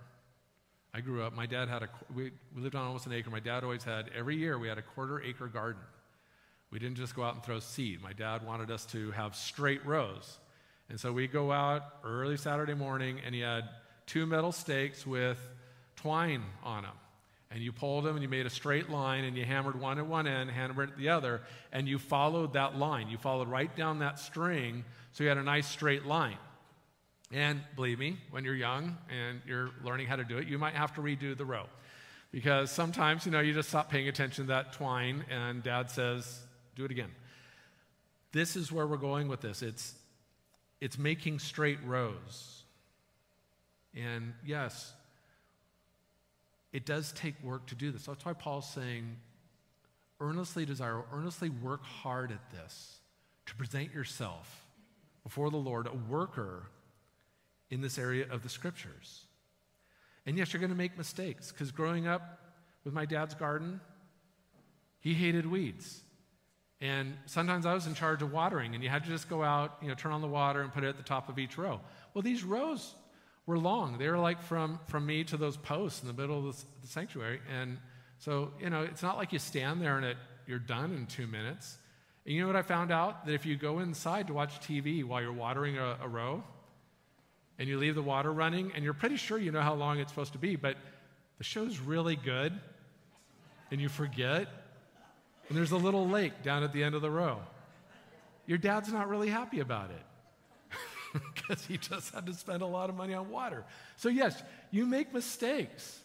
I 0.93 1.01
grew 1.01 1.23
up, 1.23 1.33
my 1.33 1.45
dad 1.45 1.69
had 1.69 1.83
a, 1.83 1.89
we, 2.13 2.31
we 2.55 2.61
lived 2.61 2.75
on 2.75 2.85
almost 2.85 3.07
an 3.07 3.13
acre. 3.13 3.29
My 3.29 3.39
dad 3.39 3.63
always 3.63 3.83
had, 3.83 4.09
every 4.15 4.35
year 4.35 4.59
we 4.59 4.67
had 4.67 4.77
a 4.77 4.83
quarter 4.83 5.21
acre 5.21 5.47
garden. 5.47 5.81
We 6.69 6.79
didn't 6.79 6.97
just 6.97 7.15
go 7.15 7.23
out 7.23 7.35
and 7.35 7.43
throw 7.43 7.59
seed. 7.59 8.01
My 8.01 8.13
dad 8.13 8.45
wanted 8.45 8.69
us 8.69 8.85
to 8.87 9.11
have 9.11 9.35
straight 9.35 9.85
rows. 9.85 10.37
And 10.89 10.99
so 10.99 11.11
we 11.11 11.27
go 11.27 11.51
out 11.51 11.83
early 12.03 12.37
Saturday 12.37 12.73
morning, 12.73 13.19
and 13.25 13.33
he 13.33 13.41
had 13.41 13.63
two 14.05 14.25
metal 14.25 14.51
stakes 14.51 15.05
with 15.05 15.39
twine 15.95 16.43
on 16.63 16.83
them. 16.83 16.93
And 17.51 17.61
you 17.61 17.71
pulled 17.71 18.05
them 18.05 18.15
and 18.15 18.23
you 18.23 18.29
made 18.29 18.47
a 18.47 18.49
straight 18.49 18.89
line 18.89 19.25
and 19.25 19.37
you 19.37 19.45
hammered 19.45 19.79
one 19.79 19.99
at 19.99 20.07
one 20.07 20.25
end, 20.25 20.49
hammered 20.49 20.89
at 20.89 20.97
the 20.97 21.09
other, 21.09 21.41
and 21.71 21.87
you 21.87 21.99
followed 21.99 22.53
that 22.53 22.77
line. 22.77 23.09
You 23.09 23.17
followed 23.17 23.47
right 23.47 23.73
down 23.75 23.99
that 23.99 24.17
string 24.17 24.83
so 25.11 25.23
you 25.23 25.29
had 25.29 25.37
a 25.37 25.43
nice 25.43 25.67
straight 25.67 26.05
line. 26.05 26.37
And 27.33 27.61
believe 27.75 27.97
me, 27.97 28.17
when 28.29 28.45
you're 28.45 28.55
young 28.55 28.95
and 29.09 29.41
you're 29.47 29.71
learning 29.83 30.05
how 30.05 30.17
to 30.17 30.23
do 30.23 30.37
it, 30.37 30.47
you 30.47 30.59
might 30.59 30.75
have 30.75 30.93
to 30.93 31.01
redo 31.01 31.35
the 31.35 31.45
row. 31.45 31.65
Because 32.31 32.69
sometimes, 32.69 33.25
you 33.25 33.31
know, 33.31 33.39
you 33.39 33.53
just 33.53 33.69
stop 33.69 33.89
paying 33.89 34.07
attention 34.07 34.45
to 34.45 34.47
that 34.49 34.73
twine 34.73 35.25
and 35.31 35.63
dad 35.63 35.89
says, 35.89 36.41
do 36.75 36.85
it 36.85 36.91
again. 36.91 37.11
This 38.31 38.55
is 38.55 38.71
where 38.71 38.85
we're 38.85 38.97
going 38.97 39.27
with 39.27 39.41
this. 39.41 39.61
It's 39.61 39.95
it's 40.79 40.97
making 40.97 41.39
straight 41.39 41.79
rows. 41.85 42.63
And 43.95 44.33
yes, 44.45 44.91
it 46.73 46.85
does 46.85 47.13
take 47.13 47.41
work 47.41 47.67
to 47.67 47.75
do 47.75 47.91
this. 47.91 48.05
That's 48.05 48.25
why 48.25 48.33
Paul's 48.33 48.69
saying, 48.69 49.15
earnestly 50.19 50.65
desire, 50.65 51.03
earnestly 51.13 51.49
work 51.49 51.85
hard 51.85 52.31
at 52.31 52.51
this, 52.51 52.97
to 53.45 53.55
present 53.55 53.93
yourself 53.93 54.65
before 55.23 55.49
the 55.49 55.57
Lord, 55.57 55.87
a 55.87 55.95
worker 56.11 56.63
in 57.73 57.81
this 57.81 57.97
area 57.97 58.25
of 58.29 58.43
the 58.43 58.49
scriptures. 58.49 59.25
And 60.25 60.37
yes, 60.37 60.53
you're 60.53 60.59
going 60.59 60.71
to 60.71 60.77
make 60.77 60.97
mistakes 60.97 61.51
because 61.51 61.71
growing 61.71 62.07
up 62.07 62.39
with 62.83 62.93
my 62.93 63.05
dad's 63.05 63.33
garden, 63.33 63.81
he 64.99 65.13
hated 65.13 65.45
weeds. 65.45 66.01
And 66.79 67.13
sometimes 67.25 67.65
I 67.65 67.73
was 67.73 67.87
in 67.87 67.93
charge 67.93 68.21
of 68.21 68.31
watering, 68.31 68.75
and 68.75 68.83
you 68.83 68.89
had 68.89 69.03
to 69.03 69.09
just 69.09 69.29
go 69.29 69.41
out, 69.41 69.77
you 69.81 69.87
know, 69.87 69.93
turn 69.95 70.11
on 70.11 70.21
the 70.21 70.27
water 70.27 70.61
and 70.61 70.73
put 70.73 70.83
it 70.83 70.87
at 70.87 70.97
the 70.97 71.03
top 71.03 71.29
of 71.29 71.39
each 71.39 71.57
row. 71.57 71.79
Well, 72.13 72.21
these 72.21 72.43
rows 72.43 72.93
were 73.45 73.57
long. 73.57 73.97
They 73.97 74.07
were 74.09 74.17
like 74.17 74.41
from, 74.41 74.79
from 74.87 75.05
me 75.05 75.23
to 75.25 75.37
those 75.37 75.57
posts 75.57 76.01
in 76.01 76.07
the 76.07 76.13
middle 76.13 76.47
of 76.47 76.55
the, 76.81 76.87
sanctuary. 76.87 77.39
And 77.49 77.77
so, 78.19 78.51
you 78.61 78.69
know, 78.69 78.83
it's 78.83 79.03
not 79.03 79.17
like 79.17 79.33
you 79.33 79.39
stand 79.39 79.81
there 79.81 79.97
and 79.97 80.05
it, 80.05 80.17
you're 80.45 80.59
done 80.59 80.93
in 80.93 81.05
two 81.05 81.27
minutes. 81.27 81.77
And 82.25 82.35
you 82.35 82.41
know 82.41 82.47
what 82.47 82.55
I 82.55 82.61
found 82.61 82.91
out? 82.91 83.25
That 83.25 83.33
if 83.33 83.45
you 83.45 83.55
go 83.57 83.79
inside 83.79 84.27
to 84.27 84.33
watch 84.33 84.59
TV 84.61 85.03
while 85.03 85.21
you're 85.21 85.33
watering 85.33 85.77
a, 85.77 85.97
a 86.01 86.07
row, 86.07 86.43
and 87.63 87.69
you 87.69 87.77
leave 87.77 87.95
the 87.95 88.01
water 88.01 88.29
running, 88.29 88.73
and 88.75 88.83
you're 88.83 88.93
pretty 88.93 89.15
sure 89.15 89.37
you 89.37 89.49
know 89.49 89.61
how 89.61 89.73
long 89.73 89.97
it's 89.97 90.11
supposed 90.11 90.33
to 90.33 90.37
be, 90.37 90.57
but 90.57 90.75
the 91.37 91.45
show's 91.45 91.79
really 91.79 92.17
good, 92.17 92.51
and 93.71 93.79
you 93.79 93.87
forget, 93.87 94.49
and 95.47 95.57
there's 95.57 95.71
a 95.71 95.77
little 95.77 96.05
lake 96.05 96.43
down 96.43 96.63
at 96.63 96.73
the 96.73 96.83
end 96.83 96.93
of 96.93 97.01
the 97.01 97.09
row. 97.09 97.39
Your 98.47 98.57
dad's 98.57 98.91
not 98.91 99.07
really 99.07 99.29
happy 99.29 99.61
about 99.61 99.91
it 99.91 101.21
because 101.33 101.65
he 101.65 101.77
just 101.77 102.13
had 102.13 102.25
to 102.25 102.33
spend 102.33 102.63
a 102.63 102.65
lot 102.65 102.89
of 102.89 102.97
money 102.97 103.13
on 103.13 103.29
water. 103.29 103.63
So, 103.95 104.09
yes, 104.09 104.43
you 104.69 104.85
make 104.85 105.13
mistakes. 105.13 106.01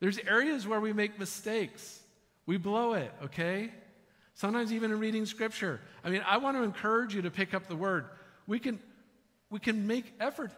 There's 0.00 0.18
areas 0.18 0.66
where 0.66 0.80
we 0.80 0.92
make 0.92 1.18
mistakes. 1.18 1.98
We 2.44 2.58
blow 2.58 2.92
it, 2.92 3.10
okay? 3.24 3.72
Sometimes 4.34 4.70
even 4.74 4.92
in 4.92 5.00
reading 5.00 5.24
scripture. 5.24 5.80
I 6.04 6.10
mean, 6.10 6.20
I 6.26 6.36
want 6.36 6.58
to 6.58 6.62
encourage 6.62 7.14
you 7.14 7.22
to 7.22 7.30
pick 7.30 7.54
up 7.54 7.68
the 7.68 7.76
word. 7.76 8.04
We 8.46 8.58
can 8.58 8.78
we 9.50 9.58
can 9.58 9.86
make 9.86 10.12
effort 10.20 10.52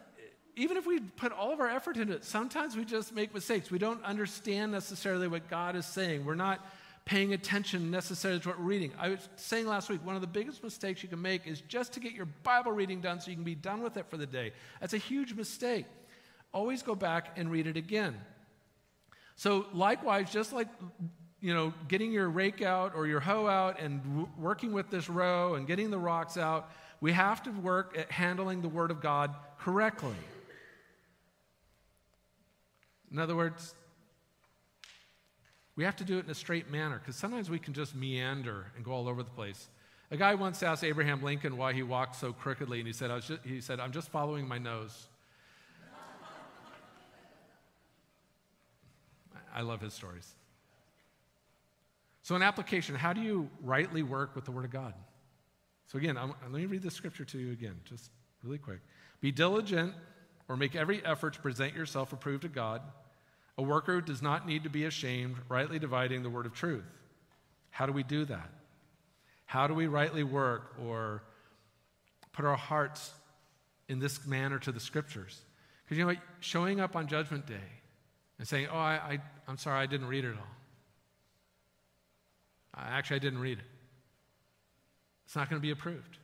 even 0.55 0.77
if 0.77 0.85
we 0.85 0.99
put 0.99 1.31
all 1.31 1.53
of 1.53 1.59
our 1.59 1.69
effort 1.69 1.97
into 1.97 2.13
it, 2.13 2.25
sometimes 2.25 2.75
we 2.75 2.85
just 2.85 3.13
make 3.13 3.33
mistakes. 3.33 3.71
We 3.71 3.79
don't 3.79 4.03
understand 4.03 4.71
necessarily 4.71 5.27
what 5.27 5.49
God 5.49 5.75
is 5.75 5.85
saying. 5.85 6.25
We're 6.25 6.35
not 6.35 6.65
paying 7.05 7.33
attention 7.33 7.89
necessarily 7.89 8.39
to 8.39 8.49
what 8.49 8.59
we're 8.59 8.65
reading. 8.65 8.91
I 8.99 9.09
was 9.09 9.29
saying 9.37 9.65
last 9.65 9.89
week, 9.89 10.05
one 10.05 10.15
of 10.15 10.21
the 10.21 10.27
biggest 10.27 10.63
mistakes 10.63 11.01
you 11.01 11.09
can 11.09 11.21
make 11.21 11.47
is 11.47 11.61
just 11.61 11.93
to 11.93 11.99
get 11.99 12.13
your 12.13 12.27
Bible 12.43 12.71
reading 12.71 13.01
done 13.01 13.19
so 13.19 13.31
you 13.31 13.35
can 13.35 13.43
be 13.43 13.55
done 13.55 13.81
with 13.81 13.97
it 13.97 14.05
for 14.09 14.17
the 14.17 14.27
day. 14.27 14.51
That's 14.79 14.93
a 14.93 14.99
huge 14.99 15.33
mistake. 15.33 15.85
Always 16.53 16.83
go 16.83 16.95
back 16.95 17.37
and 17.37 17.49
read 17.49 17.65
it 17.65 17.77
again. 17.77 18.15
So, 19.37 19.65
likewise, 19.73 20.31
just 20.31 20.53
like 20.53 20.67
you 21.39 21.55
know, 21.55 21.73
getting 21.87 22.11
your 22.11 22.29
rake 22.29 22.61
out 22.61 22.93
or 22.93 23.07
your 23.07 23.19
hoe 23.19 23.47
out 23.47 23.79
and 23.79 24.03
w- 24.03 24.29
working 24.37 24.73
with 24.73 24.91
this 24.91 25.09
row 25.09 25.55
and 25.55 25.65
getting 25.65 25.89
the 25.89 25.97
rocks 25.97 26.37
out, 26.37 26.69
we 27.01 27.11
have 27.11 27.41
to 27.43 27.51
work 27.51 27.97
at 27.97 28.11
handling 28.11 28.61
the 28.61 28.69
Word 28.69 28.91
of 28.91 29.01
God 29.01 29.35
correctly. 29.59 30.15
In 33.11 33.19
other 33.19 33.35
words, 33.35 33.73
we 35.75 35.83
have 35.83 35.95
to 35.97 36.03
do 36.03 36.19
it 36.19 36.25
in 36.25 36.31
a 36.31 36.35
straight 36.35 36.69
manner 36.69 36.99
because 36.99 37.15
sometimes 37.15 37.49
we 37.49 37.57
can 37.57 37.73
just 37.73 37.95
meander 37.95 38.67
and 38.75 38.85
go 38.85 38.91
all 38.91 39.07
over 39.07 39.23
the 39.23 39.31
place. 39.31 39.67
A 40.11 40.17
guy 40.17 40.35
once 40.35 40.61
asked 40.61 40.83
Abraham 40.83 41.23
Lincoln 41.23 41.57
why 41.57 41.73
he 41.73 41.83
walked 41.83 42.17
so 42.17 42.33
crookedly, 42.33 42.79
and 42.79 42.87
he 42.87 42.93
said, 42.93 43.09
just, 43.21 43.43
he 43.43 43.61
said 43.61 43.79
I'm 43.79 43.91
just 43.91 44.09
following 44.09 44.47
my 44.47 44.59
nose. 44.59 45.07
I 49.53 49.61
love 49.61 49.81
his 49.81 49.93
stories. 49.93 50.33
So, 52.21 52.35
in 52.35 52.41
application 52.41 52.95
how 52.95 53.11
do 53.11 53.21
you 53.21 53.49
rightly 53.61 54.03
work 54.03 54.35
with 54.35 54.45
the 54.45 54.51
Word 54.51 54.65
of 54.65 54.71
God? 54.71 54.93
So, 55.91 55.97
again, 55.97 56.17
I'm, 56.17 56.33
let 56.43 56.51
me 56.51 56.65
read 56.67 56.83
the 56.83 56.91
scripture 56.91 57.25
to 57.25 57.37
you 57.37 57.51
again, 57.51 57.75
just 57.83 58.11
really 58.43 58.57
quick. 58.57 58.79
Be 59.19 59.31
diligent 59.31 59.93
or 60.47 60.55
make 60.55 60.73
every 60.73 61.03
effort 61.05 61.33
to 61.33 61.41
present 61.41 61.75
yourself 61.75 62.13
approved 62.13 62.43
to 62.43 62.47
God 62.47 62.81
a 63.57 63.61
worker 63.61 63.95
who 63.95 64.01
does 64.01 64.21
not 64.21 64.47
need 64.47 64.63
to 64.63 64.69
be 64.69 64.85
ashamed, 64.85 65.35
rightly 65.49 65.79
dividing 65.79 66.23
the 66.23 66.29
word 66.29 66.45
of 66.45 66.53
truth. 66.53 66.85
How 67.71 67.85
do 67.85 67.91
we 67.91 68.03
do 68.03 68.23
that? 68.23 68.49
How 69.45 69.67
do 69.67 69.73
we 69.73 69.87
rightly 69.87 70.23
work 70.23 70.75
or 70.81 71.23
put 72.31 72.45
our 72.45 72.55
hearts 72.55 73.11
in 73.89 73.99
this 73.99 74.25
manner 74.25 74.59
to 74.59 74.71
the 74.71 74.79
scriptures? 74.79 75.41
Because 75.83 75.97
you 75.97 76.05
know 76.05 76.07
what? 76.07 76.19
Showing 76.39 76.79
up 76.79 76.95
on 76.95 77.07
Judgment 77.07 77.45
Day 77.45 77.67
and 78.39 78.47
saying, 78.47 78.67
Oh, 78.71 78.77
I, 78.77 78.93
I, 78.93 79.19
I'm 79.45 79.57
sorry, 79.57 79.81
I 79.81 79.87
didn't 79.87 80.07
read 80.07 80.23
it 80.23 80.35
all. 80.37 80.47
Actually, 82.77 83.17
I 83.17 83.19
didn't 83.19 83.39
read 83.39 83.59
it. 83.59 83.65
It's 85.31 85.35
not 85.37 85.49
going 85.49 85.61
to 85.61 85.65
be 85.65 85.71
approved. 85.71 86.17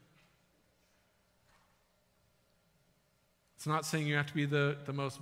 It's 3.56 3.66
not 3.66 3.86
saying 3.86 4.06
you 4.06 4.16
have 4.16 4.28
to 4.28 4.34
be 4.34 4.44
the, 4.44 4.76
the 4.86 4.92
most 4.92 5.22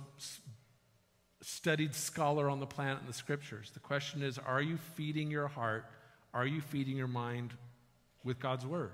studied 1.40 1.94
scholar 1.94 2.50
on 2.50 2.58
the 2.58 2.66
planet 2.66 2.98
in 3.02 3.06
the 3.06 3.12
scriptures. 3.12 3.70
The 3.74 3.78
question 3.78 4.24
is 4.24 4.38
are 4.38 4.60
you 4.60 4.76
feeding 4.96 5.30
your 5.30 5.46
heart? 5.46 5.84
Are 6.34 6.44
you 6.44 6.62
feeding 6.62 6.96
your 6.96 7.06
mind 7.06 7.52
with 8.24 8.40
God's 8.40 8.66
word? 8.66 8.90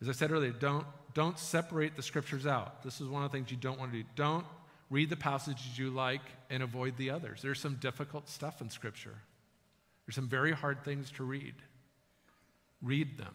As 0.00 0.08
I 0.08 0.12
said 0.12 0.32
earlier, 0.32 0.52
don't, 0.52 0.86
don't 1.12 1.38
separate 1.38 1.96
the 1.96 2.02
scriptures 2.02 2.46
out. 2.46 2.82
This 2.82 3.02
is 3.02 3.08
one 3.08 3.24
of 3.24 3.30
the 3.30 3.36
things 3.36 3.50
you 3.50 3.58
don't 3.58 3.78
want 3.78 3.92
to 3.92 3.98
do. 3.98 4.04
Don't 4.16 4.46
read 4.88 5.10
the 5.10 5.16
passages 5.16 5.78
you 5.78 5.90
like 5.90 6.22
and 6.48 6.62
avoid 6.62 6.96
the 6.96 7.10
others. 7.10 7.42
There's 7.42 7.60
some 7.60 7.74
difficult 7.74 8.30
stuff 8.30 8.62
in 8.62 8.70
scripture, 8.70 9.18
there's 10.06 10.14
some 10.14 10.28
very 10.28 10.52
hard 10.52 10.82
things 10.82 11.10
to 11.16 11.24
read. 11.24 11.56
Read 12.82 13.18
them, 13.18 13.34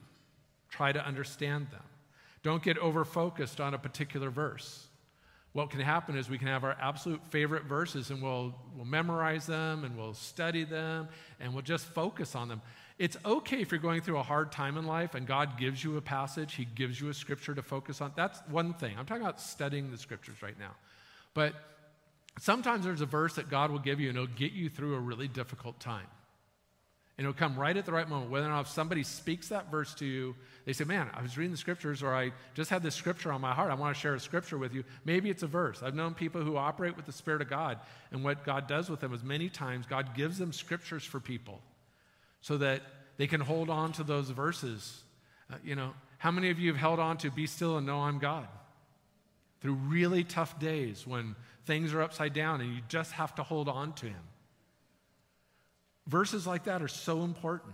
try 0.70 0.92
to 0.92 1.06
understand 1.06 1.68
them. 1.72 1.84
Don't 2.44 2.62
get 2.62 2.78
over 2.78 3.06
focused 3.06 3.60
on 3.60 3.74
a 3.74 3.78
particular 3.78 4.30
verse 4.30 4.88
what 5.56 5.70
can 5.70 5.80
happen 5.80 6.18
is 6.18 6.30
we 6.30 6.38
can 6.38 6.50
have 6.50 6.66
our 6.66 6.76
absolute 6.82 7.26
favorite 7.28 7.64
verses 7.64 8.10
and 8.10 8.22
we'll, 8.22 8.54
we'll 8.76 8.84
memorize 8.84 9.46
them 9.46 9.86
and 9.86 9.96
we'll 9.96 10.14
study 10.14 10.66
them 10.66 11.08
and 11.40 11.54
we'll 11.54 11.64
just 11.64 11.86
focus 11.86 12.36
on 12.36 12.50
them. 12.50 12.62
It's 13.00 13.16
okay 13.24 13.62
if 13.62 13.72
you're 13.72 13.80
going 13.80 14.02
through 14.02 14.18
a 14.18 14.24
hard 14.24 14.52
time 14.52 14.76
in 14.76 14.86
life 14.86 15.16
and 15.16 15.26
God 15.26 15.58
gives 15.58 15.82
you 15.82 15.96
a 15.96 16.02
passage, 16.02 16.56
He 16.56 16.66
gives 16.66 17.00
you 17.00 17.08
a 17.08 17.14
scripture 17.14 17.56
to 17.56 17.62
focus 17.62 18.02
on. 18.02 18.12
That's 18.18 18.38
one 18.50 18.74
thing. 18.74 18.98
I'm 19.00 19.06
talking 19.06 19.24
about 19.24 19.40
studying 19.40 19.92
the 19.92 19.98
scriptures 19.98 20.42
right 20.42 20.60
now. 20.60 20.76
But 21.34 21.54
sometimes 22.38 22.84
there's 22.84 23.00
a 23.00 23.06
verse 23.06 23.36
that 23.36 23.50
God 23.50 23.72
will 23.72 23.80
give 23.80 24.02
you 24.02 24.10
and 24.10 24.18
it'll 24.18 24.28
get 24.28 24.52
you 24.52 24.68
through 24.68 24.96
a 24.96 25.00
really 25.00 25.30
difficult 25.30 25.80
time. 25.80 26.08
And 27.18 27.26
it'll 27.26 27.38
come 27.38 27.58
right 27.58 27.76
at 27.78 27.86
the 27.86 27.94
right 27.94 28.10
moment. 28.10 28.30
Whether 28.30 28.48
or 28.48 28.50
not 28.50 28.62
if 28.62 28.68
somebody 28.68 29.04
speaks 29.04 29.48
that 29.48 29.72
verse 29.72 29.94
to 29.96 30.06
you, 30.06 30.36
they 30.66 30.74
say, 30.74 30.84
Man, 30.84 31.10
I 31.14 31.22
was 31.22 31.38
reading 31.38 31.52
the 31.52 31.58
scriptures, 31.58 32.04
or 32.04 32.14
I 32.14 32.34
just 32.56 32.70
had 32.70 32.84
this 32.84 32.94
scripture 32.94 33.32
on 33.32 33.40
my 33.40 33.54
heart. 33.54 33.72
I 33.72 33.76
want 33.76 33.96
to 33.96 34.02
share 34.02 34.16
a 34.16 34.20
scripture 34.20 34.58
with 34.58 34.74
you. 34.74 34.84
Maybe 35.06 35.30
it's 35.30 35.44
a 35.44 35.48
verse. 35.48 35.82
I've 35.82 35.96
known 35.96 36.14
people 36.14 36.42
who 36.42 36.58
operate 36.58 36.98
with 36.98 37.06
the 37.06 37.14
Spirit 37.14 37.42
of 37.42 37.50
God, 37.50 37.80
and 38.12 38.24
what 38.24 38.44
God 38.44 38.68
does 38.68 38.90
with 38.90 39.00
them 39.00 39.14
is 39.14 39.24
many 39.24 39.48
times 39.48 39.86
God 39.86 40.14
gives 40.14 40.38
them 40.38 40.52
scriptures 40.52 41.06
for 41.06 41.22
people 41.22 41.62
so 42.42 42.58
that 42.58 42.82
they 43.18 43.28
can 43.28 43.40
hold 43.40 43.70
on 43.70 43.94
to 43.94 44.04
those 44.04 44.30
verses. 44.30 45.04
Uh, 45.50 45.56
you 45.64 45.76
know, 45.76 45.94
how 46.18 46.32
many 46.32 46.50
of 46.50 46.60
you 46.60 46.72
have 46.72 46.80
held 46.80 47.00
on 47.00 47.18
to 47.20 47.32
Be 47.32 47.48
Still 47.48 47.78
and 47.78 47.88
Know 47.88 48.00
I'm 48.00 48.20
God? 48.20 48.48
Through 49.62 49.76
really 49.76 50.24
tough 50.26 50.60
days 50.60 51.08
when 51.08 51.36
things 51.66 51.94
are 51.94 52.02
upside 52.02 52.34
down 52.34 52.62
and 52.62 52.76
you 52.76 52.82
just 52.90 53.14
have 53.14 53.34
to 53.36 53.44
hold 53.44 53.70
on 53.70 53.94
to 53.94 54.08
Him. 54.08 54.22
Verses 56.08 56.46
like 56.46 56.66
that 56.66 56.82
are 56.82 56.88
so 56.88 57.24
important. 57.24 57.74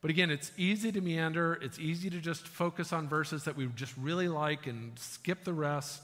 But 0.00 0.10
again, 0.10 0.30
it's 0.30 0.52
easy 0.56 0.92
to 0.92 1.00
meander. 1.00 1.58
It's 1.62 1.78
easy 1.78 2.10
to 2.10 2.20
just 2.20 2.46
focus 2.46 2.92
on 2.92 3.08
verses 3.08 3.44
that 3.44 3.56
we 3.56 3.66
just 3.74 3.96
really 3.96 4.28
like 4.28 4.66
and 4.66 4.98
skip 4.98 5.44
the 5.44 5.54
rest. 5.54 6.02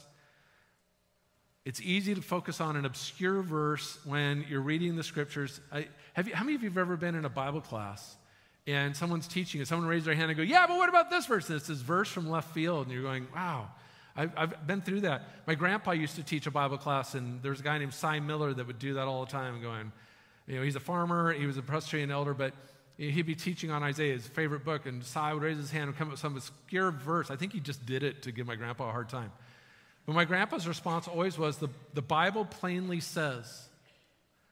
It's 1.67 1.83
easy 1.83 2.15
to 2.15 2.23
focus 2.23 2.61
on 2.63 2.77
an 2.77 2.87
obscure 2.87 3.43
verse 3.43 3.99
when 4.07 4.47
you're 4.49 4.63
reading 4.63 4.97
the 4.97 5.03
scriptures. 5.03 5.61
I, 5.71 5.89
have 6.15 6.27
you, 6.27 6.35
how 6.35 6.45
many 6.45 6.55
of 6.55 6.63
you 6.63 6.71
have 6.71 6.79
ever 6.79 6.97
been 6.97 7.15
in 7.15 7.27
a 7.27 7.29
Bible 7.29 7.61
class 7.61 8.17
and 8.67 8.97
someone's 8.97 9.29
teaching 9.29 9.61
and 9.61 9.69
someone 9.69 9.87
raised 9.87 10.07
their 10.07 10.15
hand 10.15 10.31
and 10.31 10.37
go, 10.37 10.43
Yeah, 10.43 10.67
but 10.67 10.79
what 10.79 10.89
about 10.89 11.11
this 11.11 11.27
verse? 11.27 11.47
This 11.47 11.69
verse 11.69 12.09
from 12.09 12.31
left 12.31 12.55
field, 12.55 12.87
and 12.87 12.95
you're 12.95 13.03
going, 13.03 13.27
Wow, 13.35 13.69
I've, 14.17 14.33
I've, 14.37 14.67
been 14.67 14.81
through 14.81 15.03
that. 15.03 15.23
My 15.47 15.55
grandpa 15.55 15.93
used 15.93 16.17
to 16.17 16.23
teach 16.23 16.47
a 16.47 16.51
Bible 16.51 16.79
class, 16.79 17.15
and 17.15 17.43
there's 17.43 17.61
a 17.61 17.63
guy 17.63 17.79
named 17.79 17.95
Cy 17.95 18.21
Miller 18.21 18.53
that 18.53 18.67
would 18.67 18.79
do 18.79 18.95
that 18.95 19.07
all 19.07 19.25
the 19.25 19.31
time, 19.31 19.61
going, 19.63 19.93
you 20.47 20.57
know, 20.57 20.63
he's 20.63 20.77
a 20.77 20.81
farmer, 20.81 21.33
he 21.33 21.47
was 21.47 21.57
a 21.57 21.63
Presbyterian 21.63 22.11
elder, 22.11 22.35
but 22.35 22.53
he'd 22.97 23.27
be 23.27 23.35
teaching 23.35 23.71
on 23.71 23.83
Isaiah, 23.83 24.15
his 24.15 24.27
favorite 24.27 24.65
book, 24.65 24.87
and 24.87 25.03
Cy 25.05 25.33
would 25.33 25.43
raise 25.43 25.57
his 25.57 25.71
hand 25.71 25.89
and 25.89 25.97
come 25.97 26.09
up 26.09 26.13
with 26.13 26.21
some 26.21 26.37
obscure 26.37 26.91
verse. 26.91 27.31
I 27.31 27.37
think 27.37 27.53
he 27.53 27.61
just 27.61 27.87
did 27.87 28.03
it 28.03 28.23
to 28.23 28.33
give 28.33 28.47
my 28.47 28.57
grandpa 28.57 28.89
a 28.89 28.93
hard 28.93 29.09
time. 29.09 29.33
But 30.07 30.15
my 30.15 30.25
grandpa's 30.25 30.67
response 30.67 31.09
always 31.09 31.39
was 31.39 31.59
the, 31.59 31.69
the 31.95 32.03
Bible 32.03 32.45
plainly 32.45 33.01
says. 33.01 33.69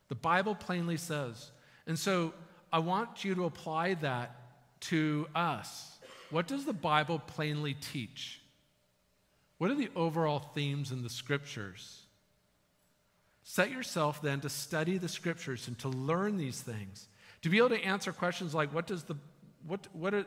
The 0.09 0.15
Bible 0.15 0.55
plainly 0.55 0.97
says. 0.97 1.51
And 1.87 1.99
so 1.99 2.33
I 2.73 2.79
want 2.79 3.25
you 3.25 3.35
to 3.35 3.45
apply 3.45 3.95
that 3.95 4.37
to 4.81 5.27
us. 5.35 5.99
What 6.31 6.47
does 6.47 6.65
the 6.65 6.73
Bible 6.73 7.19
plainly 7.19 7.75
teach? 7.75 8.41
What 9.59 9.71
are 9.71 9.75
the 9.75 9.91
overall 9.95 10.39
themes 10.39 10.93
in 10.93 11.03
the 11.03 11.11
scriptures? 11.11 12.03
Set 13.43 13.71
yourself 13.71 14.23
then 14.23 14.41
to 14.41 14.49
study 14.49 14.99
the 14.99 15.09
scriptures 15.09 15.69
and 15.69 15.79
to 15.81 15.89
learn 15.89 16.37
these 16.37 16.61
things. 16.61 17.09
To 17.43 17.49
be 17.49 17.59
able 17.59 17.71
to 17.71 17.83
answer 17.83 18.13
questions 18.13 18.55
like 18.55 18.73
what 18.73 18.87
does 18.87 19.05
the 19.05 19.17
what 19.67 19.87
what 19.93 20.15
are, 20.15 20.27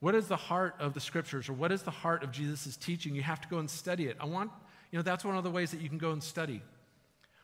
what 0.00 0.14
is 0.14 0.28
the 0.28 0.36
heart 0.36 0.74
of 0.78 0.94
the 0.94 1.00
scriptures 1.00 1.48
or 1.48 1.54
what 1.54 1.72
is 1.72 1.82
the 1.82 1.90
heart 1.90 2.22
of 2.22 2.30
Jesus' 2.30 2.76
teaching? 2.76 3.14
You 3.14 3.22
have 3.22 3.40
to 3.40 3.48
go 3.48 3.58
and 3.58 3.70
study 3.70 4.06
it. 4.06 4.16
I 4.20 4.26
want, 4.26 4.50
you 4.90 4.98
know, 4.98 5.02
that's 5.02 5.24
one 5.24 5.36
of 5.36 5.44
the 5.44 5.50
ways 5.50 5.70
that 5.70 5.80
you 5.80 5.88
can 5.88 5.98
go 5.98 6.12
and 6.12 6.22
study. 6.22 6.62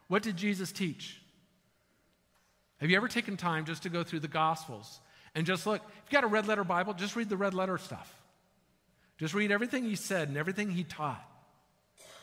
What 0.08 0.22
did 0.22 0.36
Jesus 0.36 0.70
teach? 0.70 1.22
Have 2.78 2.90
you 2.90 2.96
ever 2.96 3.08
taken 3.08 3.36
time 3.36 3.64
just 3.64 3.82
to 3.84 3.88
go 3.88 4.04
through 4.04 4.20
the 4.20 4.28
Gospels 4.28 5.00
and 5.34 5.46
just 5.46 5.66
look? 5.66 5.82
If 5.82 6.04
you've 6.04 6.12
got 6.12 6.24
a 6.24 6.26
red 6.26 6.46
letter 6.46 6.64
Bible, 6.64 6.94
just 6.94 7.16
read 7.16 7.28
the 7.28 7.36
red 7.36 7.54
letter 7.54 7.78
stuff. 7.78 8.19
Just 9.20 9.34
read 9.34 9.52
everything 9.52 9.84
he 9.84 9.96
said 9.96 10.28
and 10.28 10.38
everything 10.38 10.70
he 10.70 10.82
taught. 10.82 11.22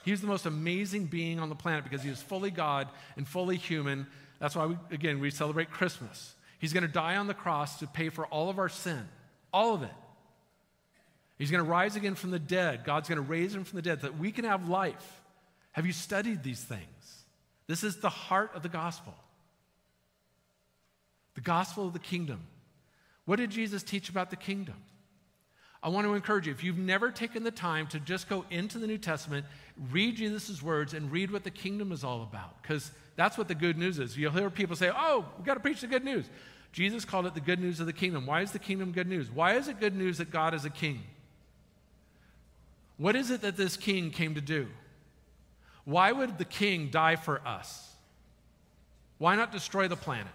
He 0.03 0.09
was 0.09 0.19
the 0.19 0.27
most 0.27 0.47
amazing 0.47 1.05
being 1.05 1.39
on 1.39 1.49
the 1.49 1.55
planet 1.55 1.83
because 1.83 2.01
he 2.01 2.09
was 2.09 2.19
fully 2.19 2.49
God 2.49 2.87
and 3.17 3.27
fully 3.27 3.55
human. 3.55 4.07
That's 4.39 4.55
why, 4.55 4.65
we, 4.65 4.77
again, 4.89 5.19
we 5.19 5.29
celebrate 5.29 5.69
Christmas. 5.69 6.33
He's 6.57 6.73
going 6.73 6.87
to 6.87 6.91
die 6.91 7.17
on 7.17 7.27
the 7.27 7.35
cross 7.35 7.77
to 7.79 7.87
pay 7.87 8.09
for 8.09 8.25
all 8.25 8.49
of 8.49 8.57
our 8.57 8.67
sin, 8.67 9.07
all 9.53 9.75
of 9.75 9.83
it. 9.83 9.93
He's 11.37 11.51
going 11.51 11.63
to 11.63 11.69
rise 11.69 11.95
again 11.95 12.15
from 12.15 12.31
the 12.31 12.39
dead. 12.39 12.83
God's 12.83 13.07
going 13.07 13.17
to 13.17 13.29
raise 13.29 13.53
him 13.53 13.63
from 13.63 13.75
the 13.75 13.83
dead 13.83 14.01
so 14.01 14.07
that 14.07 14.17
we 14.17 14.31
can 14.31 14.45
have 14.45 14.67
life. 14.67 15.21
Have 15.73 15.85
you 15.85 15.93
studied 15.93 16.41
these 16.41 16.63
things? 16.63 16.81
This 17.67 17.83
is 17.83 17.97
the 17.97 18.09
heart 18.09 18.51
of 18.55 18.63
the 18.63 18.69
gospel. 18.69 19.13
The 21.35 21.41
gospel 21.41 21.85
of 21.85 21.93
the 21.93 21.99
kingdom. 21.99 22.39
What 23.25 23.35
did 23.35 23.51
Jesus 23.51 23.83
teach 23.83 24.09
about 24.09 24.31
the 24.31 24.35
kingdom? 24.35 24.77
I 25.83 25.89
want 25.89 26.07
to 26.07 26.13
encourage 26.15 26.47
you, 26.47 26.51
if 26.51 26.63
you've 26.63 26.77
never 26.77 27.11
taken 27.11 27.43
the 27.43 27.51
time 27.51 27.87
to 27.87 27.99
just 27.99 28.27
go 28.27 28.45
into 28.49 28.79
the 28.79 28.87
New 28.87 28.97
Testament, 28.97 29.45
read 29.91 30.15
Jesus' 30.15 30.61
words 30.61 30.93
and 30.93 31.11
read 31.11 31.31
what 31.31 31.43
the 31.43 31.51
kingdom 31.51 31.91
is 31.91 32.03
all 32.03 32.23
about, 32.23 32.61
because 32.61 32.91
that's 33.15 33.37
what 33.37 33.47
the 33.47 33.55
good 33.55 33.77
news 33.77 33.99
is. 33.99 34.17
You'll 34.17 34.31
hear 34.31 34.49
people 34.49 34.75
say, 34.75 34.91
oh, 34.95 35.25
we've 35.37 35.45
got 35.45 35.53
to 35.53 35.59
preach 35.59 35.81
the 35.81 35.87
good 35.87 36.03
news. 36.03 36.25
Jesus 36.71 37.05
called 37.05 37.25
it 37.25 37.33
the 37.33 37.41
good 37.41 37.59
news 37.59 37.79
of 37.79 37.85
the 37.85 37.93
kingdom. 37.93 38.25
Why 38.25 38.41
is 38.41 38.51
the 38.51 38.59
kingdom 38.59 38.91
good 38.91 39.07
news? 39.07 39.31
Why 39.31 39.53
is 39.53 39.67
it 39.67 39.79
good 39.79 39.95
news 39.95 40.17
that 40.17 40.31
God 40.31 40.53
is 40.53 40.65
a 40.65 40.69
king? 40.69 41.01
What 42.97 43.15
is 43.15 43.31
it 43.31 43.41
that 43.41 43.57
this 43.57 43.77
king 43.77 44.11
came 44.11 44.35
to 44.35 44.41
do? 44.41 44.67
Why 45.85 46.11
would 46.11 46.37
the 46.37 46.45
king 46.45 46.89
die 46.89 47.15
for 47.15 47.39
us? 47.47 47.95
Why 49.19 49.35
not 49.35 49.51
destroy 49.51 49.87
the 49.87 49.95
planet? 49.95 50.27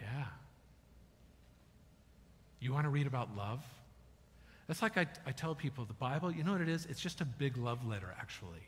Yeah. 0.00 0.24
You 2.62 2.72
want 2.72 2.84
to 2.84 2.90
read 2.90 3.06
about 3.06 3.36
love? 3.36 3.60
That's 4.68 4.82
like 4.82 4.96
I, 4.96 5.06
I 5.26 5.32
tell 5.32 5.54
people 5.54 5.84
the 5.84 5.92
Bible, 5.94 6.30
you 6.30 6.44
know 6.44 6.52
what 6.52 6.60
it 6.60 6.68
is? 6.68 6.86
It's 6.86 7.00
just 7.00 7.20
a 7.20 7.24
big 7.24 7.56
love 7.56 7.84
letter, 7.86 8.14
actually. 8.20 8.62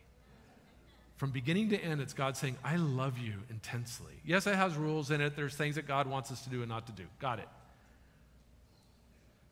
From 1.17 1.31
beginning 1.31 1.71
to 1.71 1.79
end, 1.79 2.01
it's 2.01 2.13
God 2.13 2.37
saying, 2.37 2.57
I 2.65 2.75
love 2.77 3.19
you 3.19 3.35
intensely. 3.49 4.15
Yes, 4.25 4.49
it 4.49 4.57
has 4.57 4.75
rules 4.75 5.13
in 5.13 5.21
it. 5.21 5.37
There's 5.37 5.55
things 5.55 5.77
that 5.77 5.87
God 5.87 6.09
wants 6.09 6.33
us 6.33 6.43
to 6.43 6.51
do 6.51 6.61
and 6.61 6.69
not 6.69 6.87
to 6.87 6.93
do. 6.93 7.05
Got 7.21 7.39
it. 7.39 7.49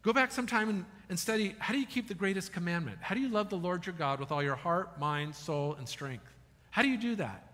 Go 0.03 0.13
back 0.13 0.33
sometime 0.33 0.69
and, 0.69 0.85
and 1.09 1.17
study 1.17 1.55
how 1.61 1.73
do 1.73 1.79
you 1.79 1.87
keep 1.87 2.09
the 2.09 2.15
greatest 2.15 2.53
commandment? 2.53 2.99
How 3.01 3.15
do 3.15 3.21
you 3.21 3.29
love 3.29 3.49
the 3.49 3.57
Lord 3.57 3.87
your 3.87 3.95
God 3.95 4.19
with 4.19 4.33
all 4.33 4.43
your 4.43 4.57
heart, 4.57 4.99
mind, 4.99 5.37
soul, 5.37 5.77
and 5.79 5.89
strength? 5.89 6.27
How 6.71 6.83
do 6.83 6.89
you 6.89 6.99
do 6.99 7.15
that? 7.17 7.47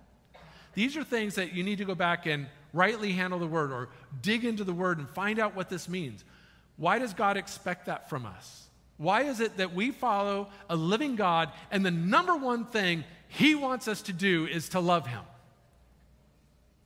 These 0.72 0.96
are 0.96 1.04
things 1.04 1.34
that 1.34 1.52
you 1.52 1.62
need 1.62 1.78
to 1.78 1.84
go 1.84 1.94
back 1.94 2.24
and 2.24 2.46
rightly 2.72 3.12
handle 3.12 3.38
the 3.38 3.46
word 3.46 3.72
or 3.72 3.90
dig 4.22 4.46
into 4.46 4.64
the 4.64 4.72
word 4.72 4.98
and 4.98 5.08
find 5.10 5.38
out 5.38 5.54
what 5.54 5.68
this 5.68 5.88
means. 5.88 6.24
Why 6.78 6.98
does 6.98 7.12
God 7.12 7.36
expect 7.36 7.86
that 7.86 8.08
from 8.08 8.24
us? 8.24 8.68
Why 8.96 9.22
is 9.24 9.40
it 9.40 9.58
that 9.58 9.74
we 9.74 9.90
follow 9.90 10.48
a 10.70 10.76
living 10.76 11.16
God 11.16 11.50
and 11.70 11.84
the 11.84 11.90
number 11.90 12.34
one 12.34 12.64
thing 12.64 13.04
he 13.28 13.54
wants 13.54 13.86
us 13.86 14.02
to 14.02 14.12
do 14.12 14.46
is 14.46 14.70
to 14.70 14.80
love 14.80 15.06
him? 15.06 15.22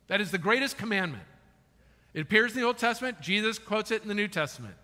That 0.08 0.20
is 0.20 0.30
the 0.30 0.38
greatest 0.38 0.76
commandment. 0.76 1.24
It 2.12 2.20
appears 2.20 2.52
in 2.52 2.60
the 2.60 2.66
Old 2.66 2.78
Testament, 2.78 3.20
Jesus 3.20 3.58
quotes 3.58 3.90
it 3.90 4.02
in 4.02 4.08
the 4.08 4.14
New 4.14 4.28
Testament. 4.28 4.74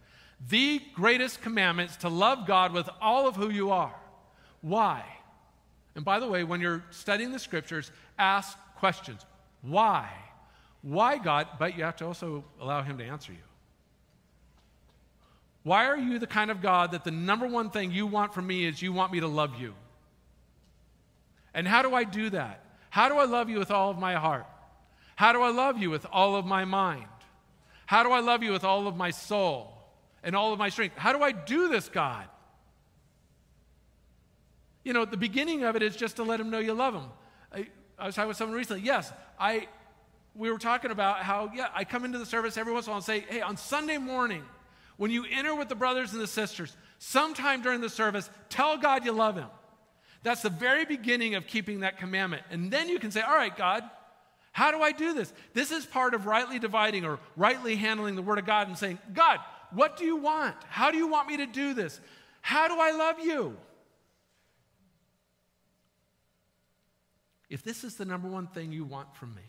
The 0.49 0.81
greatest 0.95 1.43
commandment 1.43 1.91
is 1.91 1.97
to 1.99 2.09
love 2.09 2.47
God 2.47 2.73
with 2.73 2.89
all 3.01 3.27
of 3.27 3.37
who 3.37 3.51
you 3.51 3.71
are. 3.71 3.95
Why? 4.61 5.05
And 5.95 6.05
by 6.05 6.21
the 6.21 6.29
way, 6.29 6.45
when 6.45 6.61
you're 6.61 6.85
studying 6.91 7.33
the 7.33 7.39
scriptures, 7.39 7.91
ask 8.19 8.57
questions. 8.77 9.27
Why? 9.63 10.09
Why 10.83 11.19
God? 11.19 11.49
But 11.59 11.77
you 11.77 11.85
have 11.85 11.97
to 11.97 12.07
also 12.07 12.45
allow 12.61 12.83
Him 12.83 12.99
to 12.99 13.05
answer 13.05 13.33
you. 13.33 13.48
Why 15.63 15.87
are 15.87 15.97
you 15.97 16.19
the 16.19 16.27
kind 16.27 16.51
of 16.51 16.63
God 16.63 16.93
that 16.93 17.05
the 17.05 17.11
number 17.11 17.47
one 17.47 17.71
thing 17.71 17.93
you 17.93 18.07
want 18.07 18.35
from 18.35 18.47
me 18.47 18.65
is 18.65 18.81
you 18.81 18.93
want 18.93 19.13
me 19.13 19.21
to 19.21 19.29
love 19.29 19.61
you? 19.61 19.75
And 21.55 21.67
how 21.67 21.83
do 21.83 21.95
I 21.95 22.05
do 22.05 22.31
that? 22.31 22.65
How 22.91 23.09
do 23.09 23.17
I 23.17 23.25
love 23.25 23.51
you 23.51 23.59
with 23.59 23.71
all 23.71 23.91
of 23.91 23.99
my 23.99 24.15
heart? 24.15 24.47
How 25.17 25.33
do 25.33 25.43
I 25.43 25.51
love 25.51 25.79
you 25.79 25.91
with 25.91 26.07
all 26.13 26.37
of 26.37 26.47
my 26.47 26.65
mind? 26.65 27.07
How 27.87 28.03
do 28.03 28.11
I 28.11 28.21
love 28.21 28.43
you 28.43 28.53
with 28.53 28.65
all 28.65 28.87
of 28.87 28.97
my 28.97 29.11
soul? 29.11 29.79
and 30.23 30.35
all 30.35 30.53
of 30.53 30.59
my 30.59 30.69
strength. 30.69 30.97
How 30.97 31.13
do 31.13 31.23
I 31.23 31.33
do 31.33 31.69
this, 31.69 31.89
God? 31.89 32.27
You 34.85 34.93
know, 34.93 35.05
the 35.05 35.17
beginning 35.17 35.65
of 35.65 35.77
it 35.77 35.83
is 35.83 35.97
just 35.97 36.17
to 36.17 36.23
let 36.23 36.41
him 36.41 36.51
know 36.51 36.59
you 36.59 36.73
love 36.73 36.95
him. 36.95 37.05
I, 37.53 37.67
I 37.99 38.07
was 38.07 38.15
talking 38.15 38.29
with 38.29 38.37
someone 38.37 38.57
recently. 38.57 38.83
Yes, 38.83 39.13
I. 39.39 39.69
We 40.35 40.53
were 40.53 40.59
talking 40.59 40.93
about 40.93 41.23
how, 41.23 41.51
yeah, 41.53 41.67
I 41.75 41.83
come 41.83 42.05
into 42.05 42.19
the 42.19 42.27
service 42.27 42.57
every 42.57 42.73
once 42.73 42.87
in 42.87 42.91
a 42.91 42.93
while 42.93 42.99
and 42.99 43.05
say, 43.05 43.25
hey, 43.29 43.41
on 43.41 43.57
Sunday 43.57 43.99
morning, 43.99 44.45
when 44.99 45.11
you 45.11 45.25
enter 45.31 45.55
with 45.55 45.69
the 45.69 45.75
brothers 45.75 46.13
and 46.13 46.21
the 46.21 46.27
sisters, 46.27 46.77
sometime 46.99 47.63
during 47.63 47.81
the 47.81 47.89
service, 47.89 48.29
tell 48.51 48.77
God 48.77 49.05
you 49.05 49.13
love 49.13 49.37
him. 49.37 49.49
That's 50.25 50.43
the 50.43 50.51
very 50.51 50.85
beginning 50.85 51.37
of 51.37 51.47
keeping 51.47 51.81
that 51.81 51.99
commandment. 51.99 52.43
And 52.51 52.71
then 52.71 52.89
you 52.89 52.99
can 52.99 53.13
say, 53.13 53.23
all 53.23 53.37
right, 53.37 53.57
God, 53.57 53.85
how 54.51 54.73
do 54.73 54.83
I 54.83 54.91
do 54.91 55.15
this? 55.15 55.33
This 55.55 55.71
is 55.71 55.87
part 55.87 56.15
of 56.15 56.27
rightly 56.27 56.59
dividing 56.59 57.05
or 57.05 57.21
rightly 57.37 57.77
handling 57.77 58.17
the 58.17 58.23
Word 58.23 58.41
of 58.41 58.45
God 58.45 58.67
and 58.67 58.77
saying, 58.77 58.99
God, 59.15 59.39
what 59.71 59.97
do 59.97 60.05
you 60.05 60.17
want? 60.17 60.57
How 60.69 60.91
do 60.91 60.99
you 60.99 61.07
want 61.07 61.29
me 61.29 61.37
to 61.37 61.47
do 61.47 61.75
this? 61.75 62.01
How 62.41 62.67
do 62.67 62.75
I 62.81 62.91
love 62.91 63.21
you? 63.21 63.57
If 67.49 67.63
this 67.63 67.85
is 67.85 67.95
the 67.95 68.05
number 68.05 68.29
one 68.29 68.49
thing 68.49 68.73
you 68.73 68.85
want 68.85 69.15
from 69.15 69.35
me, 69.35 69.43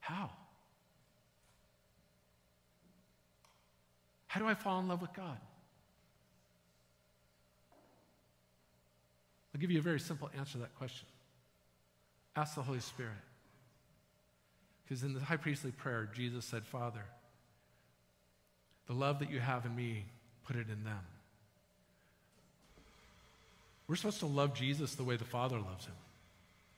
how? 0.00 0.30
How 4.30 4.38
do 4.38 4.46
I 4.46 4.54
fall 4.54 4.78
in 4.78 4.86
love 4.86 5.02
with 5.02 5.12
God? 5.12 5.36
I'll 9.52 9.60
give 9.60 9.72
you 9.72 9.80
a 9.80 9.82
very 9.82 9.98
simple 9.98 10.30
answer 10.38 10.52
to 10.52 10.58
that 10.58 10.76
question. 10.76 11.08
Ask 12.36 12.54
the 12.54 12.62
Holy 12.62 12.78
Spirit. 12.78 13.10
Because 14.84 15.02
in 15.02 15.14
the 15.14 15.20
high 15.20 15.36
priestly 15.36 15.72
prayer, 15.72 16.08
Jesus 16.14 16.44
said, 16.44 16.64
Father, 16.64 17.02
the 18.86 18.92
love 18.92 19.18
that 19.18 19.32
you 19.32 19.40
have 19.40 19.66
in 19.66 19.74
me, 19.74 20.04
put 20.46 20.54
it 20.54 20.68
in 20.68 20.84
them. 20.84 21.04
We're 23.88 23.96
supposed 23.96 24.20
to 24.20 24.26
love 24.26 24.54
Jesus 24.54 24.94
the 24.94 25.02
way 25.02 25.16
the 25.16 25.24
Father 25.24 25.58
loves 25.58 25.86
him. 25.86 25.94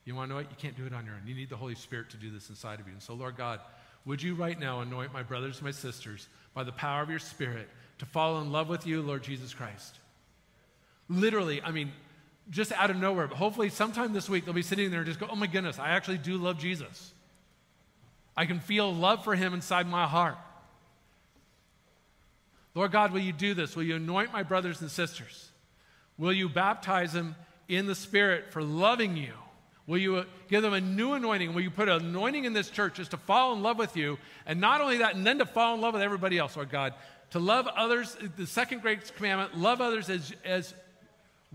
You 0.06 0.14
want 0.14 0.30
to 0.30 0.30
know 0.30 0.40
what? 0.40 0.50
You 0.50 0.56
can't 0.56 0.74
do 0.74 0.86
it 0.86 0.94
on 0.94 1.04
your 1.04 1.16
own. 1.16 1.20
You 1.26 1.34
need 1.34 1.50
the 1.50 1.56
Holy 1.56 1.74
Spirit 1.74 2.08
to 2.12 2.16
do 2.16 2.30
this 2.30 2.48
inside 2.48 2.80
of 2.80 2.86
you. 2.86 2.94
And 2.94 3.02
so, 3.02 3.12
Lord 3.12 3.36
God, 3.36 3.60
would 4.04 4.22
you 4.22 4.34
right 4.34 4.58
now 4.58 4.80
anoint 4.80 5.12
my 5.12 5.22
brothers 5.22 5.56
and 5.56 5.64
my 5.64 5.70
sisters 5.70 6.28
by 6.54 6.64
the 6.64 6.72
power 6.72 7.02
of 7.02 7.10
your 7.10 7.18
Spirit 7.18 7.68
to 7.98 8.06
fall 8.06 8.40
in 8.40 8.50
love 8.50 8.68
with 8.68 8.86
you, 8.86 9.02
Lord 9.02 9.22
Jesus 9.22 9.54
Christ? 9.54 9.98
Literally, 11.08 11.62
I 11.62 11.70
mean, 11.70 11.92
just 12.50 12.72
out 12.72 12.90
of 12.90 12.96
nowhere, 12.96 13.28
but 13.28 13.36
hopefully 13.36 13.68
sometime 13.68 14.12
this 14.12 14.28
week 14.28 14.44
they'll 14.44 14.54
be 14.54 14.62
sitting 14.62 14.90
there 14.90 15.00
and 15.00 15.06
just 15.06 15.20
go, 15.20 15.28
oh 15.30 15.36
my 15.36 15.46
goodness, 15.46 15.78
I 15.78 15.90
actually 15.90 16.18
do 16.18 16.36
love 16.36 16.58
Jesus. 16.58 17.12
I 18.36 18.46
can 18.46 18.60
feel 18.60 18.92
love 18.92 19.24
for 19.24 19.34
him 19.34 19.54
inside 19.54 19.86
my 19.86 20.06
heart. 20.06 20.38
Lord 22.74 22.90
God, 22.90 23.12
will 23.12 23.20
you 23.20 23.32
do 23.32 23.54
this? 23.54 23.76
Will 23.76 23.82
you 23.82 23.96
anoint 23.96 24.32
my 24.32 24.42
brothers 24.42 24.80
and 24.80 24.90
sisters? 24.90 25.50
Will 26.16 26.32
you 26.32 26.48
baptize 26.48 27.12
them 27.12 27.36
in 27.68 27.86
the 27.86 27.94
Spirit 27.94 28.52
for 28.52 28.62
loving 28.62 29.16
you? 29.16 29.32
Will 29.86 29.98
you 29.98 30.16
uh, 30.16 30.24
give 30.48 30.62
them 30.62 30.72
a 30.72 30.80
new 30.80 31.14
anointing? 31.14 31.54
Will 31.54 31.62
you 31.62 31.70
put 31.70 31.88
an 31.88 32.04
anointing 32.06 32.44
in 32.44 32.52
this 32.52 32.70
church 32.70 32.94
just 32.94 33.10
to 33.10 33.16
fall 33.16 33.52
in 33.52 33.62
love 33.62 33.78
with 33.78 33.96
you? 33.96 34.18
And 34.46 34.60
not 34.60 34.80
only 34.80 34.98
that, 34.98 35.14
and 35.14 35.26
then 35.26 35.38
to 35.38 35.46
fall 35.46 35.74
in 35.74 35.80
love 35.80 35.94
with 35.94 36.02
everybody 36.02 36.38
else, 36.38 36.56
Lord 36.56 36.70
God. 36.70 36.94
To 37.30 37.38
love 37.38 37.66
others, 37.66 38.16
the 38.36 38.46
second 38.46 38.82
great 38.82 39.14
commandment, 39.16 39.56
love 39.56 39.80
others 39.80 40.08
as, 40.08 40.32
as 40.44 40.74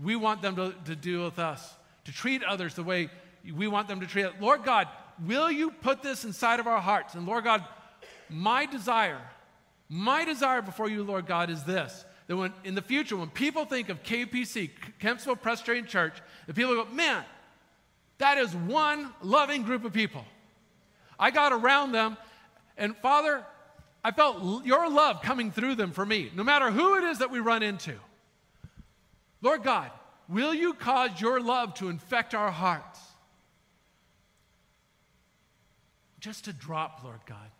we 0.02 0.16
want 0.16 0.42
them 0.42 0.56
to, 0.56 0.74
to 0.84 0.96
deal 0.96 1.24
with 1.24 1.38
us. 1.38 1.74
To 2.04 2.12
treat 2.12 2.42
others 2.44 2.74
the 2.74 2.82
way 2.82 3.10
we 3.54 3.66
want 3.66 3.88
them 3.88 4.00
to 4.00 4.06
treat 4.06 4.24
us. 4.24 4.34
Lord 4.40 4.64
God, 4.64 4.88
will 5.24 5.50
you 5.50 5.70
put 5.70 6.02
this 6.02 6.24
inside 6.24 6.60
of 6.60 6.66
our 6.66 6.80
hearts? 6.80 7.14
And 7.14 7.26
Lord 7.26 7.44
God, 7.44 7.64
my 8.28 8.66
desire, 8.66 9.20
my 9.88 10.24
desire 10.24 10.60
before 10.60 10.88
you, 10.88 11.02
Lord 11.02 11.26
God, 11.26 11.50
is 11.50 11.64
this 11.64 12.04
that 12.26 12.36
when 12.36 12.52
in 12.62 12.74
the 12.74 12.82
future, 12.82 13.16
when 13.16 13.30
people 13.30 13.64
think 13.64 13.88
of 13.88 14.02
KPC, 14.02 14.70
Kempsville 15.00 15.40
Presbyterian 15.40 15.86
Church, 15.86 16.12
that 16.46 16.54
people 16.54 16.74
go, 16.74 16.84
man, 16.92 17.24
that 18.18 18.38
is 18.38 18.54
one 18.54 19.12
loving 19.22 19.62
group 19.62 19.84
of 19.84 19.92
people. 19.92 20.24
I 21.18 21.30
got 21.30 21.52
around 21.52 21.92
them 21.92 22.16
And 22.78 22.96
Father, 22.98 23.44
I 24.04 24.12
felt 24.12 24.64
your 24.64 24.88
love 24.88 25.20
coming 25.20 25.50
through 25.50 25.74
them 25.74 25.90
for 25.90 26.06
me, 26.06 26.30
no 26.34 26.44
matter 26.44 26.70
who 26.70 26.96
it 26.96 27.04
is 27.04 27.18
that 27.18 27.30
we 27.30 27.40
run 27.40 27.62
into. 27.62 27.94
Lord 29.42 29.64
God, 29.64 29.90
will 30.28 30.54
you 30.54 30.72
cause 30.72 31.20
your 31.20 31.40
love 31.40 31.74
to 31.74 31.88
infect 31.88 32.34
our 32.34 32.50
hearts? 32.50 33.00
Just 36.20 36.46
a 36.46 36.52
drop, 36.52 37.00
Lord 37.04 37.20
God. 37.26 37.50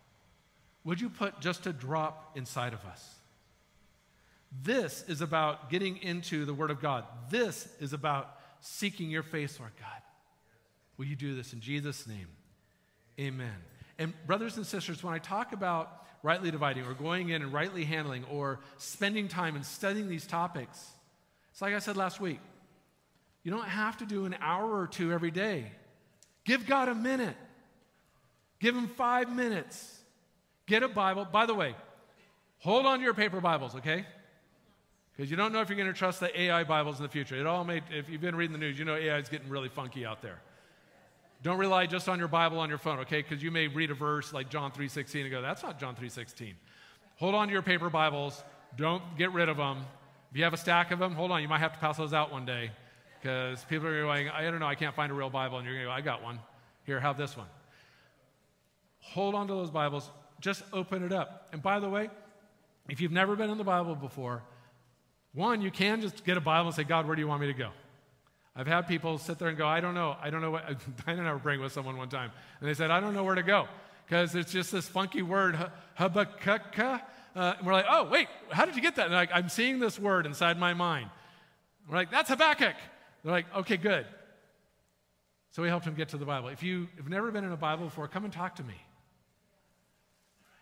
Would 0.85 1.01
you 1.01 1.09
put 1.09 1.39
just 1.41 1.67
a 1.67 1.73
drop 1.73 2.31
inside 2.35 2.73
of 2.73 2.83
us? 2.85 3.15
This 4.63 5.03
is 5.07 5.21
about 5.21 5.69
getting 5.69 5.97
into 5.97 6.45
the 6.45 6.53
Word 6.53 6.71
of 6.71 6.81
God. 6.81 7.03
This 7.29 7.67
is 7.79 7.93
about 7.93 8.35
seeking 8.61 9.09
your 9.09 9.23
face, 9.23 9.59
Lord 9.59 9.73
God. 9.79 10.01
Will 10.99 11.05
you 11.05 11.15
do 11.15 11.33
this 11.33 11.53
in 11.53 11.61
Jesus' 11.61 12.05
name? 12.05 12.27
Amen. 13.17 13.55
And, 13.97 14.13
brothers 14.27 14.57
and 14.57 14.67
sisters, 14.67 15.01
when 15.01 15.13
I 15.13 15.17
talk 15.17 15.53
about 15.53 16.05
rightly 16.23 16.51
dividing 16.51 16.83
or 16.83 16.93
going 16.93 17.29
in 17.29 17.41
and 17.41 17.53
rightly 17.53 17.85
handling 17.85 18.25
or 18.25 18.59
spending 18.77 19.29
time 19.29 19.55
and 19.55 19.65
studying 19.65 20.09
these 20.09 20.27
topics, 20.27 20.85
it's 21.51 21.61
like 21.61 21.73
I 21.73 21.79
said 21.79 21.95
last 21.95 22.19
week. 22.19 22.41
You 23.43 23.51
don't 23.51 23.67
have 23.67 23.97
to 23.99 24.05
do 24.05 24.25
an 24.25 24.35
hour 24.41 24.77
or 24.77 24.87
two 24.87 25.13
every 25.13 25.31
day. 25.31 25.71
Give 26.43 26.67
God 26.67 26.89
a 26.89 26.95
minute. 26.95 27.37
Give 28.59 28.75
Him 28.75 28.89
five 28.89 29.33
minutes. 29.33 29.97
Get 30.67 30.83
a 30.83 30.89
Bible. 30.89 31.23
By 31.23 31.45
the 31.45 31.55
way, 31.55 31.75
hold 32.57 32.85
on 32.85 32.99
to 32.99 33.05
your 33.05 33.13
paper 33.13 33.39
Bibles, 33.39 33.73
okay? 33.75 34.05
Because 35.15 35.31
you 35.31 35.37
don't 35.37 35.53
know 35.53 35.61
if 35.61 35.69
you're 35.69 35.77
going 35.77 35.91
to 35.91 35.97
trust 35.97 36.19
the 36.19 36.41
AI 36.41 36.65
Bibles 36.65 36.97
in 36.97 37.03
the 37.03 37.09
future. 37.09 37.37
It 37.37 37.45
all 37.45 37.63
made, 37.63 37.83
if 37.89 38.09
you've 38.09 38.19
been 38.19 38.35
reading 38.35 38.51
the 38.51 38.59
news, 38.59 38.77
you 38.77 38.83
know 38.83 38.97
AI 38.97 39.17
is 39.17 39.29
getting 39.29 39.47
really 39.47 39.69
funky 39.69 40.05
out 40.05 40.21
there. 40.21 40.41
Don't 41.41 41.57
rely 41.57 41.85
just 41.85 42.09
on 42.09 42.19
your 42.19 42.27
Bible 42.27 42.59
on 42.59 42.69
your 42.69 42.77
phone, 42.77 42.99
okay? 42.99 43.21
Because 43.21 43.41
you 43.41 43.51
may 43.51 43.67
read 43.67 43.91
a 43.91 43.93
verse 43.93 44.33
like 44.33 44.49
John 44.49 44.71
3.16 44.71 45.21
and 45.21 45.31
go, 45.31 45.41
that's 45.41 45.63
not 45.63 45.79
John 45.79 45.95
3.16. 45.95 46.53
Hold 47.17 47.35
on 47.35 47.47
to 47.47 47.53
your 47.53 47.61
paper 47.61 47.89
Bibles. 47.89 48.43
Don't 48.75 49.03
get 49.17 49.31
rid 49.31 49.49
of 49.49 49.57
them. 49.57 49.85
If 50.31 50.37
you 50.37 50.43
have 50.43 50.53
a 50.53 50.57
stack 50.57 50.91
of 50.91 50.99
them, 50.99 51.13
hold 51.13 51.31
on. 51.31 51.41
You 51.41 51.47
might 51.47 51.59
have 51.59 51.73
to 51.73 51.79
pass 51.79 51.97
those 51.97 52.13
out 52.13 52.31
one 52.31 52.45
day 52.45 52.71
because 53.21 53.63
people 53.65 53.87
are 53.87 54.03
going, 54.03 54.29
I 54.29 54.43
don't 54.43 54.59
know, 54.59 54.67
I 54.67 54.75
can't 54.75 54.95
find 54.95 55.11
a 55.11 55.15
real 55.15 55.29
Bible. 55.29 55.57
And 55.57 55.65
you're 55.65 55.75
going 55.75 55.85
to 55.85 55.89
go, 55.89 55.93
I 55.93 56.01
got 56.01 56.23
one. 56.23 56.39
Here, 56.85 56.99
have 56.99 57.17
this 57.17 57.35
one. 57.37 57.47
Hold 58.99 59.35
on 59.35 59.47
to 59.47 59.53
those 59.53 59.71
Bibles 59.71 60.09
just 60.39 60.63
open 60.73 61.03
it 61.03 61.11
up. 61.11 61.47
And 61.51 61.61
by 61.61 61.79
the 61.79 61.89
way, 61.89 62.09
if 62.87 63.01
you've 63.01 63.11
never 63.11 63.35
been 63.35 63.49
in 63.49 63.57
the 63.57 63.63
Bible 63.63 63.95
before, 63.95 64.41
one, 65.33 65.61
you 65.61 65.71
can 65.71 66.01
just 66.01 66.23
get 66.23 66.37
a 66.37 66.41
Bible 66.41 66.67
and 66.67 66.75
say, 66.75 66.83
God, 66.83 67.05
where 67.05 67.15
do 67.15 67.21
you 67.21 67.27
want 67.27 67.41
me 67.41 67.47
to 67.47 67.53
go? 67.53 67.69
I've 68.59 68.67
had 68.67 68.89
people 68.89 69.17
sit 69.17 69.39
there 69.39 69.47
and 69.47 69.57
go, 69.57 69.65
I 69.65 69.79
don't 69.79 69.93
know. 69.93 70.17
I 70.21 70.29
don't 70.29 70.41
know 70.41 70.51
what. 70.51 70.65
I 71.07 71.15
don't 71.15 71.23
know 71.23 71.39
praying 71.39 71.61
with 71.61 71.71
someone 71.71 71.95
one 71.95 72.09
time. 72.09 72.29
And 72.59 72.67
they 72.67 72.73
said, 72.73 72.91
I 72.91 72.99
don't 72.99 73.13
know 73.13 73.23
where 73.23 73.35
to 73.35 73.41
go 73.41 73.69
because 74.05 74.35
it's 74.35 74.51
just 74.51 74.73
this 74.73 74.85
funky 74.85 75.21
word, 75.21 75.57
Habakkuk. 75.95 76.77
Uh, 76.77 76.99
and 77.35 77.65
we're 77.65 77.71
like, 77.71 77.85
oh, 77.89 78.09
wait, 78.09 78.27
how 78.49 78.65
did 78.65 78.75
you 78.75 78.81
get 78.81 78.97
that? 78.97 79.05
And 79.05 79.15
like, 79.15 79.29
I'm 79.33 79.47
seeing 79.47 79.79
this 79.79 79.97
word 79.97 80.25
inside 80.25 80.59
my 80.59 80.73
mind. 80.73 81.09
We're 81.87 81.95
like, 81.95 82.11
that's 82.11 82.29
Habakkuk. 82.29 82.75
They're 83.23 83.31
like, 83.31 83.45
okay, 83.55 83.77
good. 83.77 84.05
So 85.51 85.61
we 85.61 85.69
helped 85.69 85.85
him 85.85 85.95
get 85.95 86.09
to 86.09 86.17
the 86.17 86.25
Bible. 86.25 86.49
If 86.49 86.61
you 86.61 86.89
have 86.97 87.07
never 87.07 87.31
been 87.31 87.45
in 87.45 87.53
a 87.53 87.57
Bible 87.57 87.85
before, 87.85 88.09
come 88.09 88.25
and 88.25 88.33
talk 88.33 88.57
to 88.57 88.63
me. 88.63 88.75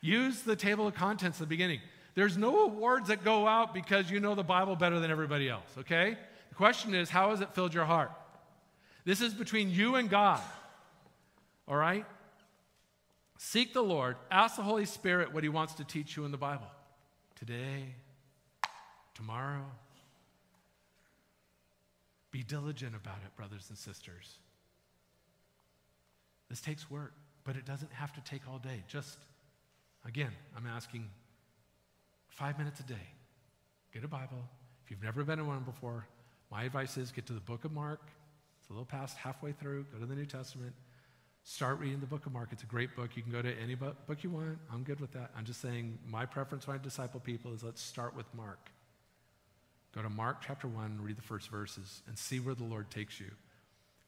Use 0.02 0.44
the 0.44 0.56
table 0.56 0.86
of 0.86 0.94
contents 0.94 1.40
at 1.40 1.48
the 1.48 1.48
beginning. 1.48 1.80
There's 2.14 2.38
no 2.38 2.66
awards 2.66 3.08
that 3.08 3.24
go 3.24 3.48
out 3.48 3.74
because 3.74 4.12
you 4.12 4.20
know 4.20 4.36
the 4.36 4.44
Bible 4.44 4.76
better 4.76 5.00
than 5.00 5.10
everybody 5.10 5.50
else, 5.50 5.70
okay? 5.80 6.16
The 6.58 6.64
question 6.64 6.96
is, 6.96 7.12
how 7.12 7.30
has 7.30 7.42
it 7.42 7.54
filled 7.54 7.76
your 7.76 7.86
heart? 7.86 8.12
This 9.06 9.22
is 9.22 9.32
between 9.32 9.70
you 9.70 9.96
and 9.96 10.10
God, 10.10 10.42
all 11.68 11.78
right? 11.78 12.04
Seek 13.38 13.74
the 13.74 13.84
Lord. 13.84 14.16
Ask 14.32 14.56
the 14.56 14.64
Holy 14.64 14.86
Spirit 14.86 15.32
what 15.32 15.44
He 15.44 15.50
wants 15.50 15.76
to 15.76 15.84
teach 15.84 16.18
you 16.18 16.26
in 16.26 16.32
the 16.32 16.38
Bible 16.38 16.66
today, 17.36 17.94
tomorrow. 19.14 19.66
Be 22.32 22.42
diligent 22.42 22.96
about 22.96 23.20
it, 23.24 23.36
brothers 23.36 23.68
and 23.70 23.78
sisters. 23.78 24.40
This 26.50 26.60
takes 26.60 26.90
work, 26.90 27.14
but 27.44 27.56
it 27.56 27.66
doesn't 27.66 27.94
have 27.94 28.14
to 28.14 28.22
take 28.22 28.42
all 28.50 28.58
day. 28.58 28.84
Just 28.88 29.20
Again, 30.08 30.32
I'm 30.56 30.66
asking 30.66 31.10
five 32.30 32.58
minutes 32.58 32.80
a 32.80 32.84
day. 32.84 32.96
Get 33.94 34.04
a 34.06 34.08
Bible. 34.08 34.44
If 34.86 34.92
you've 34.92 35.04
never 35.04 35.24
been 35.24 35.40
in 35.40 35.46
one 35.46 35.64
before, 35.64 36.08
my 36.52 36.64
advice 36.64 36.98
is 36.98 37.12
get 37.12 37.26
to 37.28 37.34
the 37.34 37.40
book 37.40 37.66
of 37.66 37.72
Mark. 37.72 38.02
It's 38.62 38.70
a 38.70 38.74
little 38.74 38.86
past 38.86 39.18
halfway 39.18 39.52
through. 39.52 39.86
Go 39.92 40.00
to 40.00 40.06
the 40.06 40.16
New 40.16 40.26
Testament. 40.26 40.74
Start 41.44 41.80
reading 41.80 42.00
the 42.00 42.06
book 42.06 42.26
of 42.26 42.34
Mark. 42.34 42.50
It's 42.52 42.64
a 42.64 42.68
great 42.68 42.96
book. 42.96 43.12
You 43.16 43.24
can 43.24 43.32
go 43.32 43.42
to 43.42 43.54
any 43.60 43.76
book 43.76 43.96
you 44.22 44.30
want. 44.30 44.58
I'm 44.72 44.84
good 44.84 45.00
with 45.00 45.14
that. 45.14 45.32
I'm 45.38 45.46
just 45.46 45.62
saying 45.62 45.98
my 46.06 46.26
preference 46.26 46.68
when 46.68 46.78
I 46.78 46.84
disciple 46.84 47.20
people 47.20 47.54
is 47.54 47.64
let's 47.64 47.82
start 47.82 48.16
with 48.16 48.26
Mark. 48.34 48.70
Go 49.96 50.02
to 50.02 50.10
Mark 50.10 50.44
chapter 50.46 50.68
1, 50.68 51.00
read 51.02 51.18
the 51.18 51.22
first 51.22 51.50
verses, 51.50 52.02
and 52.08 52.18
see 52.18 52.40
where 52.40 52.54
the 52.54 52.66
Lord 52.66 52.92
takes 52.92 53.20
you. 53.20 53.32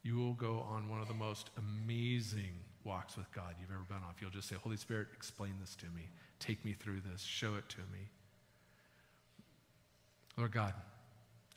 You 0.03 0.17
will 0.17 0.33
go 0.33 0.65
on 0.69 0.89
one 0.89 1.01
of 1.01 1.07
the 1.07 1.13
most 1.13 1.49
amazing 1.57 2.59
walks 2.83 3.17
with 3.17 3.31
God 3.31 3.55
you've 3.59 3.71
ever 3.71 3.85
been 3.87 3.97
on. 3.97 4.13
You'll 4.19 4.29
just 4.29 4.49
say, 4.49 4.55
Holy 4.61 4.77
Spirit, 4.77 5.07
explain 5.13 5.53
this 5.59 5.75
to 5.77 5.85
me, 5.85 6.09
take 6.39 6.63
me 6.63 6.73
through 6.73 7.01
this, 7.09 7.21
show 7.21 7.55
it 7.55 7.67
to 7.69 7.79
me. 7.91 8.09
Lord 10.37 10.51
God, 10.51 10.73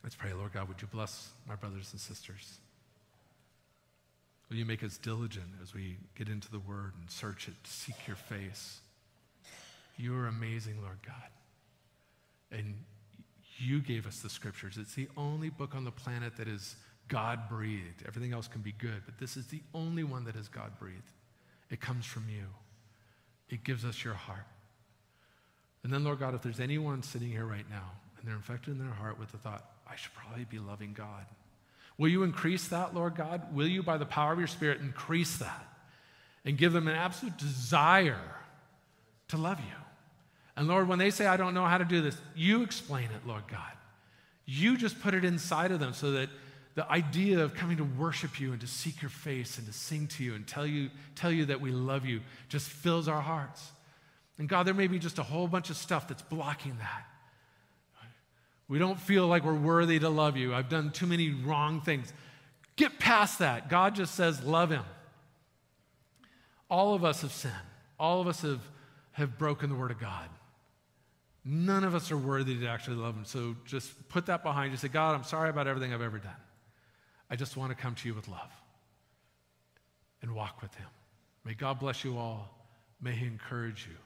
let's 0.02 0.14
pray. 0.14 0.32
Lord 0.32 0.52
God, 0.52 0.68
would 0.68 0.80
you 0.82 0.88
bless 0.88 1.30
my 1.48 1.54
brothers 1.54 1.88
and 1.92 2.00
sisters? 2.00 2.58
Will 4.48 4.56
you 4.56 4.64
make 4.64 4.84
us 4.84 4.98
diligent 4.98 5.46
as 5.62 5.72
we 5.72 5.96
get 6.14 6.28
into 6.28 6.50
the 6.50 6.58
Word 6.58 6.92
and 7.00 7.10
search 7.10 7.48
it, 7.48 7.54
seek 7.64 8.06
your 8.06 8.16
face? 8.16 8.80
You 9.96 10.14
are 10.18 10.26
amazing, 10.26 10.74
Lord 10.82 10.98
God. 11.06 11.14
And 12.50 12.74
you 13.58 13.80
gave 13.80 14.06
us 14.06 14.20
the 14.20 14.28
scriptures. 14.28 14.76
It's 14.78 14.94
the 14.94 15.08
only 15.16 15.48
book 15.48 15.74
on 15.74 15.84
the 15.84 15.90
planet 15.90 16.36
that 16.36 16.48
is 16.48 16.76
God 17.08 17.48
breathed. 17.48 18.04
Everything 18.06 18.32
else 18.32 18.48
can 18.48 18.60
be 18.60 18.72
good, 18.72 19.02
but 19.06 19.18
this 19.18 19.36
is 19.36 19.46
the 19.46 19.62
only 19.74 20.04
one 20.04 20.24
that 20.24 20.36
is 20.36 20.48
God 20.48 20.78
breathed. 20.78 21.12
It 21.70 21.80
comes 21.80 22.04
from 22.04 22.24
you, 22.28 22.44
it 23.48 23.64
gives 23.64 23.84
us 23.84 24.04
your 24.04 24.14
heart. 24.14 24.46
And 25.84 25.92
then, 25.92 26.04
Lord 26.04 26.20
God, 26.20 26.34
if 26.34 26.42
there's 26.42 26.60
anyone 26.60 27.02
sitting 27.02 27.28
here 27.28 27.46
right 27.46 27.68
now 27.68 27.90
and 28.18 28.28
they're 28.28 28.36
infected 28.36 28.74
in 28.74 28.78
their 28.78 28.94
heart 28.94 29.18
with 29.18 29.32
the 29.32 29.38
thought, 29.38 29.71
I 29.92 29.96
should 29.96 30.14
probably 30.14 30.44
be 30.44 30.58
loving 30.58 30.94
God, 30.94 31.26
will 31.98 32.08
you 32.08 32.22
increase 32.22 32.68
that, 32.68 32.94
Lord 32.94 33.14
God? 33.14 33.54
Will 33.54 33.66
you, 33.66 33.82
by 33.82 33.98
the 33.98 34.06
power 34.06 34.32
of 34.32 34.38
your 34.38 34.48
Spirit, 34.48 34.80
increase 34.80 35.36
that 35.36 35.66
and 36.44 36.56
give 36.56 36.72
them 36.72 36.88
an 36.88 36.96
absolute 36.96 37.36
desire 37.36 38.18
to 39.28 39.36
love 39.36 39.58
you? 39.60 39.76
And 40.56 40.66
Lord, 40.66 40.88
when 40.88 40.98
they 40.98 41.10
say, 41.10 41.26
I 41.26 41.36
don't 41.36 41.52
know 41.52 41.66
how 41.66 41.78
to 41.78 41.84
do 41.84 42.00
this, 42.00 42.16
you 42.34 42.62
explain 42.62 43.04
it, 43.04 43.26
Lord 43.26 43.44
God. 43.48 43.72
You 44.46 44.78
just 44.78 45.00
put 45.00 45.12
it 45.12 45.24
inside 45.24 45.72
of 45.72 45.80
them 45.80 45.92
so 45.92 46.12
that 46.12 46.30
the 46.74 46.90
idea 46.90 47.40
of 47.40 47.54
coming 47.54 47.76
to 47.76 47.84
worship 47.84 48.40
you 48.40 48.52
and 48.52 48.60
to 48.62 48.66
seek 48.66 49.02
your 49.02 49.10
face 49.10 49.58
and 49.58 49.66
to 49.66 49.72
sing 49.74 50.06
to 50.08 50.24
you 50.24 50.34
and 50.34 50.46
tell 50.46 50.66
you, 50.66 50.88
tell 51.14 51.30
you 51.30 51.44
that 51.46 51.60
we 51.60 51.70
love 51.70 52.06
you 52.06 52.20
just 52.48 52.68
fills 52.68 53.08
our 53.08 53.20
hearts. 53.20 53.72
And 54.38 54.48
God, 54.48 54.66
there 54.66 54.74
may 54.74 54.86
be 54.86 54.98
just 54.98 55.18
a 55.18 55.22
whole 55.22 55.48
bunch 55.48 55.68
of 55.68 55.76
stuff 55.76 56.08
that's 56.08 56.22
blocking 56.22 56.78
that. 56.78 57.06
We 58.72 58.78
don't 58.78 58.98
feel 58.98 59.26
like 59.26 59.44
we're 59.44 59.52
worthy 59.52 59.98
to 59.98 60.08
love 60.08 60.38
you. 60.38 60.54
I've 60.54 60.70
done 60.70 60.92
too 60.92 61.06
many 61.06 61.28
wrong 61.28 61.82
things. 61.82 62.10
Get 62.76 62.98
past 62.98 63.40
that. 63.40 63.68
God 63.68 63.94
just 63.94 64.14
says, 64.14 64.42
love 64.42 64.70
him. 64.70 64.84
All 66.70 66.94
of 66.94 67.04
us 67.04 67.20
have 67.20 67.32
sinned. 67.32 67.52
All 68.00 68.22
of 68.22 68.28
us 68.28 68.40
have, 68.40 68.62
have 69.10 69.36
broken 69.36 69.68
the 69.68 69.76
word 69.76 69.90
of 69.90 70.00
God. 70.00 70.26
None 71.44 71.84
of 71.84 71.94
us 71.94 72.10
are 72.10 72.16
worthy 72.16 72.58
to 72.60 72.66
actually 72.66 72.96
love 72.96 73.14
him. 73.14 73.26
So 73.26 73.56
just 73.66 74.08
put 74.08 74.24
that 74.24 74.42
behind 74.42 74.72
you. 74.72 74.78
Say, 74.78 74.88
God, 74.88 75.16
I'm 75.16 75.24
sorry 75.24 75.50
about 75.50 75.66
everything 75.66 75.92
I've 75.92 76.00
ever 76.00 76.18
done. 76.18 76.32
I 77.28 77.36
just 77.36 77.58
want 77.58 77.72
to 77.72 77.76
come 77.76 77.94
to 77.96 78.08
you 78.08 78.14
with 78.14 78.26
love 78.26 78.50
and 80.22 80.34
walk 80.34 80.62
with 80.62 80.74
Him. 80.76 80.88
May 81.44 81.52
God 81.52 81.78
bless 81.78 82.04
you 82.04 82.16
all. 82.16 82.48
May 83.02 83.12
He 83.12 83.26
encourage 83.26 83.86
you. 83.86 83.98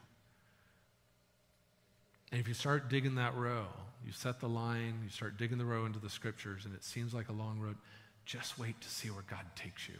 And 2.33 2.41
if 2.41 2.49
you 2.49 2.53
start 2.53 2.89
digging 2.89 3.15
that 3.15 3.33
row, 3.33 3.67
you 4.07 4.13
set 4.13 4.39
the 4.39 4.47
line, 4.47 5.01
you 5.03 5.09
start 5.09 5.37
digging 5.37 5.57
the 5.57 5.65
row 5.65 5.85
into 5.85 5.99
the 5.99 6.09
scriptures, 6.09 6.63
and 6.63 6.73
it 6.73 6.83
seems 6.85 7.13
like 7.13 7.27
a 7.27 7.33
long 7.33 7.59
road, 7.59 7.75
just 8.25 8.57
wait 8.57 8.79
to 8.79 8.89
see 8.89 9.09
where 9.09 9.23
God 9.29 9.45
takes 9.57 9.89
you. 9.89 9.99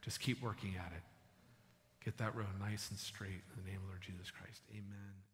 Just 0.00 0.20
keep 0.20 0.42
working 0.42 0.74
at 0.78 0.92
it. 0.96 1.02
Get 2.02 2.16
that 2.16 2.34
row 2.34 2.46
nice 2.58 2.88
and 2.88 2.98
straight 2.98 3.28
in 3.30 3.62
the 3.62 3.70
name 3.70 3.80
of 3.82 3.88
Lord 3.88 4.00
Jesus 4.00 4.30
Christ. 4.30 4.62
Amen. 4.70 5.25